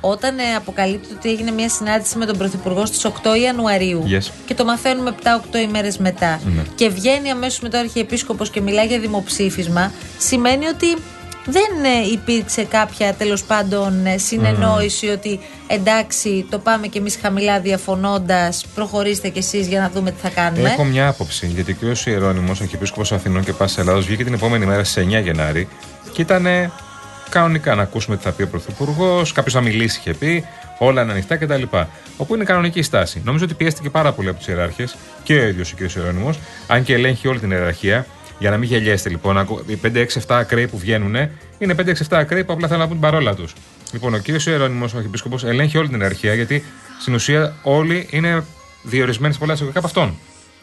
Όταν 0.00 0.38
ε, 0.38 0.42
αποκαλύπτει 0.56 1.08
ότι 1.16 1.30
έγινε 1.30 1.50
μια 1.50 1.68
συνάντηση 1.68 2.18
με 2.18 2.26
τον 2.26 2.38
Πρωθυπουργό 2.38 2.86
στις 2.86 3.04
8 3.06 3.10
Ιανουαρίου 3.42 4.04
Yes. 4.08 4.26
και 4.46 4.54
το 4.54 4.64
μαθαίνουμε 4.64 5.14
7-8 5.22 5.56
ημέρες 5.68 5.98
μετά 5.98 6.40
Ναι. 6.56 6.62
και 6.74 6.88
βγαίνει 6.88 7.30
αμέσως 7.30 7.60
μετά 7.60 7.78
ο 7.78 7.80
Αρχιεπίσκοπος 7.80 8.50
και 8.50 8.60
μιλάει 8.60 8.86
για 8.86 8.98
δημοψήφισμα, 8.98 9.92
σημαίνει 10.18 10.66
ότι 10.66 10.86
δεν 11.44 11.84
ε, 11.84 12.12
υπήρξε 12.12 12.64
κάποια 12.64 13.14
τέλος 13.14 13.42
πάντων 13.42 14.06
ε, 14.06 14.18
συνεννόηση 14.18 15.08
ότι 15.08 15.40
εντάξει, 15.66 16.46
το 16.50 16.58
πάμε 16.58 16.86
κι 16.86 16.98
εμείς 16.98 17.18
χαμηλά 17.22 17.60
διαφωνώντας, 17.60 18.66
προχωρήστε 18.74 19.28
κι 19.28 19.38
εσείς 19.38 19.66
για 19.66 19.80
να 19.80 19.90
δούμε 19.90 20.10
τι 20.10 20.20
θα 20.20 20.28
κάνουμε. 20.28 20.68
Έχω 20.68 20.84
μια 20.84 21.08
άποψη, 21.08 21.46
γιατί 21.46 21.72
ο 21.72 21.92
κ. 21.92 22.06
Ιερόνιμος, 22.06 22.60
ο 22.60 22.62
Αρχιεπίσκοπος 22.62 23.12
Αθηνών 23.12 23.44
και 23.44 23.52
Πάση 23.52 23.80
Ελλάδος, 23.80 24.06
βγήκε 24.06 24.24
την 24.24 24.34
επόμενη 24.34 24.66
μέρα 24.66 24.84
στι 24.84 25.06
9 25.10 25.22
Γενάρη 25.22 25.68
και 26.12 26.22
ήταν 26.22 26.46
κανονικά 27.28 27.74
να 27.74 27.82
ακούσουμε 27.82 28.16
τι 28.16 28.22
θα 28.22 28.30
πει 28.30 28.42
ο 28.42 28.48
Πρωθυπουργός, 28.48 29.32
κάποιος 29.32 29.54
να 29.54 29.60
μιλήσει, 29.60 29.98
είχε 29.98 30.14
πει, 30.14 30.44
όλα 30.78 31.02
είναι 31.02 31.12
ανοιχτά 31.12 31.36
κτλ. 31.36 31.62
Όπου 32.16 32.34
είναι 32.34 32.44
κανονική 32.44 32.78
η 32.78 32.82
στάση. 32.82 33.22
Νομίζω 33.24 33.44
ότι 33.44 33.54
πιέστηκε 33.54 33.90
πάρα 33.90 34.12
πολύ 34.12 34.28
από 34.28 34.38
τους 34.38 34.48
ιεράρχες 34.48 34.96
και 35.22 35.34
ο 35.34 35.46
ίδιος 35.46 35.72
ο 35.72 35.76
κ. 35.76 35.94
Ιερόνιμος, 35.94 36.38
αν 36.66 36.82
και 36.82 36.94
ελέγχει 36.94 37.28
όλη 37.28 37.38
την 37.38 37.50
ιεραρχία. 37.50 38.06
Για 38.42 38.50
να 38.50 38.56
μην 38.56 38.68
γελιέστε 38.68 39.08
λοιπόν, 39.08 39.38
ακού- 39.38 39.64
οι 39.66 39.76
5-6-7 39.76 40.38
ακραίοι 40.38 40.66
που 40.66 40.78
βγαίνουν 40.78 41.14
είναι 41.58 41.74
5-6-7 41.74 42.18
ακραίοι 42.18 42.44
που 42.44 42.52
απλά 42.52 42.66
θέλουν 42.66 42.82
να 42.82 42.88
πούν 42.88 43.00
την 43.00 43.10
παρόλα 43.10 43.34
τους. 43.34 43.52
Λοιπόν, 43.92 44.14
ο 44.14 44.18
κ. 44.18 44.46
Ιερόνιμος, 44.46 44.92
ο 44.92 44.96
Αρχιεπίσκοπος, 44.96 45.44
ελέγχει 45.44 45.78
όλη 45.78 45.88
την 45.88 46.00
ιεραρχία 46.00 46.34
γιατί 46.34 46.64
στην 47.00 47.14
ουσία 47.14 47.54
όλοι 47.62 48.06
είναι 48.10 48.44
διορισμένοι 48.82 49.32
σε 49.32 49.38
πολλά 49.38 49.52
εισαγωγικά 49.52 49.78
από 49.78 49.88
αυτόν. 49.88 50.18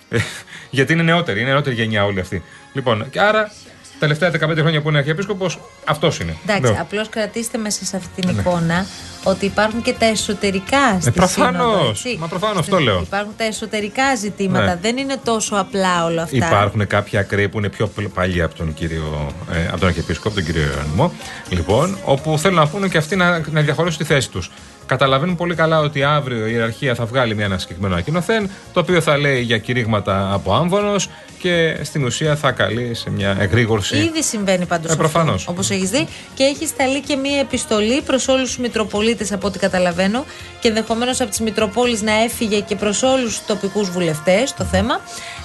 Ε, 0.10 0.18
γιατί 0.78 0.94
είναι 0.94 1.04
νεότερη, 1.04 1.42
είναι 1.42 1.52
νεότερη 1.52 1.76
γενιά 1.76 2.06
όλοι 2.06 2.20
αυτοί. 2.20 2.44
Λοιπόν, 2.74 3.10
και 3.10 3.20
άρα 3.20 3.52
τελευταία 4.00 4.32
15 4.32 4.36
χρόνια 4.58 4.82
που 4.82 4.90
είναι 4.90 4.98
Αρχιεπίσκοπος, 4.98 5.60
αυτός 5.86 6.20
είναι. 6.20 6.36
Εντάξει, 6.48 6.72
Ναι. 6.72 6.80
απλώς 6.80 7.10
κρατήστε 7.10 7.58
μέσα 7.58 7.86
σε 7.86 7.96
αυτή 7.98 8.22
την 8.22 8.30
εικόνα 8.40 8.86
ότι 9.24 9.46
υπάρχουν 9.46 9.82
και 9.82 9.94
τα 10.00 10.06
εσωτερικά 10.06 10.98
στη 11.00 11.12
προφανώς. 11.12 11.62
Σύνοδο, 11.62 11.90
έτσι. 11.90 12.18
Μα 12.20 12.28
προφανώς, 12.28 12.58
αυτό 12.58 12.80
λέω. 12.80 13.02
Υπάρχουν 13.02 13.34
τα 13.38 13.44
εσωτερικά 13.44 14.16
ζητήματα. 14.16 14.66
Ναι. 14.66 14.78
Δεν 14.82 14.98
είναι 14.98 15.18
τόσο 15.24 15.56
απλά 15.56 16.06
όλα 16.06 16.22
αυτά. 16.22 16.36
Υπάρχουν 16.36 16.88
κάποια 16.88 17.20
ακραία 17.20 17.50
που 17.50 17.58
είναι 17.58 17.70
πιο 17.70 17.92
παλιά 18.14 18.46
από 18.46 18.56
τον 18.56 18.74
κύριο, 18.74 19.34
ε, 19.54 19.68
από 19.68 19.78
τον 19.80 19.88
Αρχιεπίσκοπο, 19.88 20.36
τον 20.36 20.46
κύριο 20.46 20.62
Ιωαννημό, 20.76 21.14
λοιπόν, 21.50 21.98
όπου 22.06 22.38
θέλουν 22.38 22.58
να 22.58 22.68
πούνε 22.68 22.88
και 22.88 22.98
αυτοί 22.98 23.16
να, 23.16 23.42
να 23.52 23.62
διαχωρίσουν 23.62 24.00
τη 24.00 24.04
θέση 24.06 24.30
τους. 24.30 24.52
Καταλαβαίνουν 24.90 25.36
πολύ 25.36 25.56
καλά 25.56 25.80
ότι 25.80 26.04
αύριο 26.04 26.48
η 26.48 26.52
ιεραρχία 26.54 26.96
θα 26.96 27.06
βγάλει 27.06 27.36
μια, 27.36 27.46
ένα 27.46 27.58
συγκεκριμένο 27.58 27.94
ανακοινωθέν, 27.94 28.50
το 28.74 28.80
οποίο 28.80 29.02
θα 29.02 29.18
λέει 29.18 29.42
για 29.42 29.58
κηρύγματα 29.58 30.34
από 30.34 30.54
άμβονο 30.54 30.96
και 31.40 31.78
στην 31.84 32.06
ουσία 32.06 32.36
θα 32.36 32.52
καλεί 32.52 32.94
σε 32.94 33.10
μια 33.10 33.38
εγρήγορση. 33.40 33.98
Ήδη 33.98 34.24
συμβαίνει 34.24 34.66
πάντως 34.66 34.92
Ε, 34.92 34.96
προφανώς. 34.96 35.48
Όπως 35.48 35.70
έχεις 35.70 35.90
δει. 35.90 36.08
Και 36.34 36.44
έχει 36.44 36.68
σταλεί 36.68 37.02
και 37.02 37.16
μία 37.16 37.40
επιστολή 37.40 38.02
προς 38.02 38.28
όλους 38.28 38.48
τους 38.48 38.58
Μητροπολίτες, 38.58 39.32
από 39.32 39.48
ό,τι 39.48 39.60
καταλαβαίνω, 39.60 40.26
και 40.60 40.68
ενδεχομένως 40.68 41.22
από 41.22 41.30
τις 41.30 41.40
Μητροπόλεις 41.40 42.02
να 42.02 42.24
έφυγε 42.24 42.60
και 42.60 42.76
προς 42.76 43.04
όλους 43.04 43.38
τους 43.38 43.46
τοπικούς 43.46 43.90
βουλευτές 43.90 44.54
το 44.54 44.64
θέμα. 44.64 45.00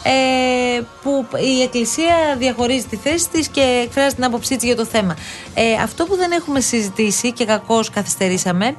Ε, 0.07 0.81
που 1.03 1.27
η 1.59 1.63
Εκκλησία 1.63 2.15
διαχωρίζει 2.39 2.85
τη 2.85 2.97
θέση 2.97 3.29
της 3.29 3.49
και 3.49 3.83
εκφράζει 3.85 4.15
την 4.15 4.25
άποψή 4.25 4.57
της 4.57 4.65
για 4.65 4.77
το 4.77 4.85
θέμα. 4.85 5.17
Ε, 5.55 5.83
αυτό 5.83 6.05
που 6.05 6.17
δεν 6.17 6.31
έχουμε 6.31 6.61
συζητήσει 6.61 7.33
και 7.33 7.45
κακώς 7.45 7.91
καθυστερήσαμε 7.91 8.75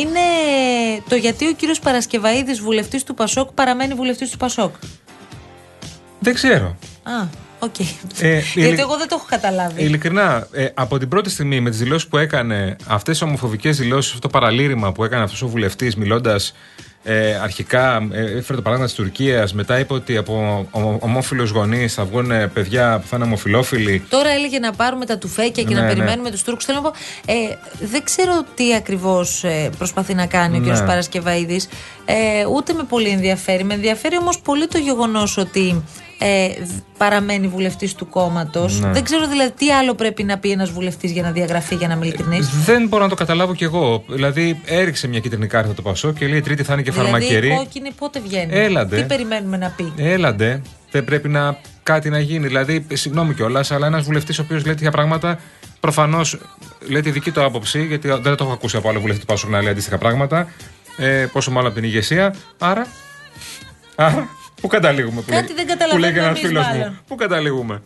είναι 0.00 0.20
το 1.08 1.14
γιατί 1.16 1.46
ο 1.48 1.52
κύριος 1.52 1.78
Παρασκευαίδης, 1.78 2.60
βουλευτής 2.60 3.02
του 3.04 3.14
Πασόκ, 3.14 3.52
παραμένει 3.52 3.94
βουλευτής 3.94 4.30
του 4.30 4.36
Πασόκ; 4.36 4.74
Δεν 6.18 6.34
ξέρω. 6.34 6.76
Α, 7.02 7.12
οκ. 7.58 7.78
Ε, 7.78 7.84
Γιατί 8.40 8.60
ειλικ- 8.60 8.78
εγώ 8.78 8.96
δεν 8.96 9.08
το 9.08 9.14
έχω 9.18 9.26
καταλάβει. 9.28 9.82
Ειλικρινά, 9.82 10.46
ε, 10.52 10.66
από 10.74 10.98
την 10.98 11.08
πρώτη 11.08 11.30
στιγμή 11.30 11.60
με 11.60 11.70
τις 11.70 11.78
δηλώσεις 11.78 12.08
που 12.08 12.16
έκανε, 12.18 12.76
αυτές 12.86 13.18
τις 13.18 13.28
ομοφοβικές 13.28 13.76
δηλώσεις, 13.76 14.08
αυτό 14.14 14.28
το 14.28 14.38
παραλήρημα 14.38 14.92
που 14.92 15.04
έκανε 15.04 15.22
αυτός 15.22 15.42
ο 15.42 15.48
βουλευτής, 15.48 15.96
μιλώντας 15.96 16.54
ε, 17.02 17.34
αρχικά, 17.34 18.08
ε, 18.12 18.20
έφερε 18.20 18.54
το 18.54 18.62
παράδειγμα 18.62 18.84
της 18.84 18.94
Τουρκίας, 18.94 19.52
μετά 19.54 19.78
είπε 19.78 19.92
ότι 19.92 20.16
από 20.16 20.66
ομόφυλους 21.00 21.50
γονείς 21.50 21.94
θα 21.94 22.04
βγουν 22.04 22.30
ε, 22.30 22.46
παιδιά 22.46 22.98
που 22.98 23.06
θα 23.06 23.16
είναι 23.16 23.24
ομοφυλόφιλοι. 23.24 24.02
Τώρα 24.08 24.28
έλεγε 24.30 24.58
να 24.58 24.72
πάρουμε 24.72 25.06
τα 25.06 25.18
τουφέκια 25.18 25.62
και 25.62 25.74
Ναι, 25.74 25.80
να 25.80 25.86
ναι. 25.86 25.92
περιμένουμε 25.92 26.30
τους 26.30 26.42
Τούρκους. 26.42 26.64
Θέλω 26.64 26.80
να 26.80 26.90
πω, 26.90 26.96
ε, 27.26 27.34
δεν 27.80 28.04
ξέρω 28.04 28.44
τι 28.54 28.74
ακριβώς 28.74 29.44
προσπαθεί 29.78 30.14
να 30.14 30.26
κάνει 30.26 30.56
ο 30.56 30.60
Ναι. 30.60 30.72
κ. 30.80 30.86
Παρασκευαίδης. 30.86 31.68
Ε, 32.04 32.46
ούτε 32.54 32.72
με 32.72 32.82
πολύ 32.82 33.08
ενδιαφέρει. 33.08 33.64
Με 33.64 33.74
ενδιαφέρει 33.74 34.16
όμως 34.16 34.40
πολύ 34.40 34.66
το 34.66 34.78
γεγονός 34.78 35.36
ότι 35.36 35.84
ε, 36.22 36.48
δ- 36.64 36.70
παραμένει 36.98 37.48
βουλευτής 37.48 37.94
του 37.94 38.08
κόμματος. 38.08 38.80
Ναι. 38.80 38.90
Δεν 38.92 39.04
ξέρω 39.04 39.26
δηλαδή 39.28 39.50
τι 39.52 39.70
άλλο 39.72 39.94
πρέπει 39.94 40.22
να 40.24 40.38
πει 40.38 40.50
ένας 40.50 40.70
βουλευτής 40.70 41.10
για 41.12 41.22
να 41.22 41.30
διαγραφεί, 41.30 41.74
για 41.74 41.88
να 41.88 41.94
είμαι 41.94 42.06
ειλικρινής. 42.06 42.48
Δεν 42.64 42.86
μπορώ 42.88 43.02
να 43.02 43.08
το 43.08 43.14
καταλάβω 43.14 43.54
κι 43.54 43.64
εγώ. 43.64 44.04
Δηλαδή, 44.08 44.60
έριξε 44.64 45.08
μια 45.08 45.20
κίτρινη 45.20 45.46
κάρτα 45.46 45.74
το 45.74 45.82
Πασό 45.82 46.12
και 46.12 46.26
λέει 46.26 46.38
η 46.38 46.40
Τρίτη 46.40 46.62
θα 46.62 46.72
είναι 46.72 46.82
και 46.82 46.90
Δηλαδή, 46.90 47.10
φαρμακερή. 47.10 47.48
η 47.48 47.56
κόκκινη 47.56 47.90
πότε 47.98 48.20
βγαίνει; 48.20 48.52
Έλαντε. 48.54 48.96
Τι 48.96 49.02
περιμένουμε 49.06 49.56
να 49.56 49.68
πει; 49.76 49.92
Έλαντε, 49.96 50.62
δεν 50.90 51.04
πρέπει 51.04 51.28
να 51.28 51.56
κάτι 51.82 52.10
να 52.10 52.18
γίνει. 52.20 52.46
Δηλαδή, 52.46 52.86
συγγνώμη 52.92 53.34
κιόλας, 53.34 53.70
αλλά 53.70 53.86
ένας 53.86 54.02
βουλευτής 54.04 54.38
ο 54.38 54.42
οποίος 54.42 54.64
λέει 54.64 54.74
τέτοια 54.74 54.90
πράγματα, 54.90 55.38
προφανώς 55.80 56.38
λέει 56.88 57.00
τη 57.00 57.10
δική 57.10 57.30
του 57.30 57.44
άποψη, 57.44 57.84
γιατί 57.86 58.08
δεν 58.08 58.22
το 58.36 58.44
έχω 58.44 58.52
ακούσει 58.52 58.76
από 58.76 58.88
άλλο 58.88 59.00
βουλευτή 59.00 59.24
Πάσο 59.24 59.48
να 59.48 59.62
λέει 59.62 59.70
αντίστοιχα 59.72 59.98
πράγματα. 59.98 60.48
Ε, 60.96 61.26
πόσο 61.32 61.50
μάλλον 61.50 61.66
από 61.70 61.80
την 61.80 61.88
ηγεσία. 61.88 62.34
Άρα. 62.58 62.86
Άρα, 63.94 64.28
πού 64.60 64.66
καταλήγουμε, 64.68 65.20
που 65.20 65.30
Κάτι 65.30 65.54
λέει, 65.54 65.64
δεν 65.64 65.76
που 65.88 65.98
λέει 65.98 66.12
καταλαβαίνουμε 66.12 66.12
και 66.12 66.18
ένας 66.18 66.28
εμείς 66.38 66.48
φίλος 66.48 66.66
μου. 66.66 66.78
μάλλον. 66.78 67.00
Πού 67.06 67.14
καταλήγουμε. 67.14 67.82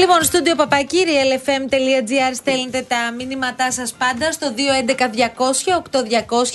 Λοιπόν, 0.00 0.22
στούντιο 0.22 0.54
παπακύρι 0.54 1.10
lfm.gr 1.32 2.34
στέλνετε 2.34 2.84
τα 2.88 3.12
μήνυματά 3.16 3.72
σας 3.72 3.92
πάντα 3.92 4.32
στο 4.32 4.54
211-200-8200. 4.56 4.62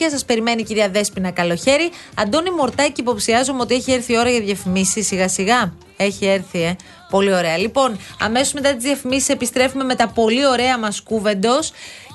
Σας 0.09 0.25
περιμένει 0.25 0.61
η 0.61 0.63
κυρία 0.63 0.89
Δέσπινα 0.89 1.31
Καλοχέρη. 1.31 1.91
Αντώνη 2.15 2.51
Μορτάκη, 2.51 3.01
υποψιάζομαι 3.01 3.61
ότι 3.61 3.75
έχει 3.75 3.91
έρθει 3.91 4.13
η 4.13 4.17
ώρα 4.17 4.29
για 4.29 4.39
διαφημίσεις 4.39 5.07
σιγά 5.07 5.27
σιγά. 5.27 5.73
Έχει 5.97 6.25
έρθει, 6.25 6.61
ε. 6.61 6.75
Πολύ 7.09 7.33
ωραία. 7.33 7.57
Λοιπόν, 7.57 7.99
αμέσως 8.19 8.53
μετά 8.53 8.75
τις 8.75 8.83
διαφημίσεις 8.83 9.29
επιστρέφουμε 9.29 9.83
με 9.83 9.95
τα 9.95 10.07
πολύ 10.07 10.45
ωραία 10.45 10.77
μας 10.77 11.01
κούβεντος. 11.01 11.71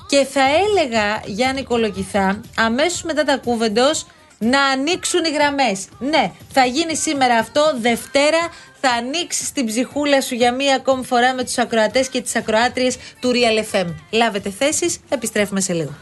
Και 0.07 0.25
θα 0.25 0.41
έλεγα, 0.41 1.21
Γιάννη 1.25 1.63
Κολοκυθά, 1.63 2.41
αμέσως 2.57 3.03
μετά 3.03 3.23
τα 3.23 3.37
κούβεντος 3.37 4.05
να 4.37 4.63
ανοίξουν 4.63 5.23
οι 5.23 5.29
γραμμές. 5.29 5.87
Ναι, 5.99 6.31
θα 6.53 6.65
γίνει 6.65 6.95
σήμερα 6.95 7.35
αυτό. 7.35 7.61
Δευτέρα 7.81 8.49
θα 8.81 8.89
ανοίξεις 8.89 9.51
την 9.51 9.65
ψυχούλα 9.65 10.21
σου 10.21 10.35
για 10.35 10.53
μία 10.53 10.75
ακόμη 10.75 11.05
φορά 11.05 11.33
με 11.33 11.43
τους 11.43 11.57
ακροατές 11.57 12.07
και 12.07 12.21
τις 12.21 12.35
ακροάτριες 12.35 12.97
του 13.19 13.31
Real 13.31 13.75
FM. 13.75 13.93
Λάβετε 14.11 14.49
θέσεις, 14.49 14.99
επιστρέφουμε 15.09 15.61
σε 15.61 15.73
λίγο. 15.73 15.93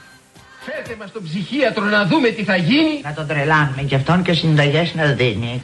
Φέρτε 0.65 0.95
μας 0.99 1.11
τον 1.11 1.23
ψυχίατρο 1.23 1.83
να 1.83 2.05
δούμε 2.05 2.29
τι 2.29 2.43
θα 2.43 2.55
γίνει. 2.55 3.01
Να 3.03 3.13
τον 3.13 3.27
τρελάνουμε 3.27 3.81
κι 3.81 3.95
αυτόν 3.95 4.23
και 4.23 4.33
συνταγές 4.33 4.93
να 4.95 5.05
δίνει. 5.05 5.63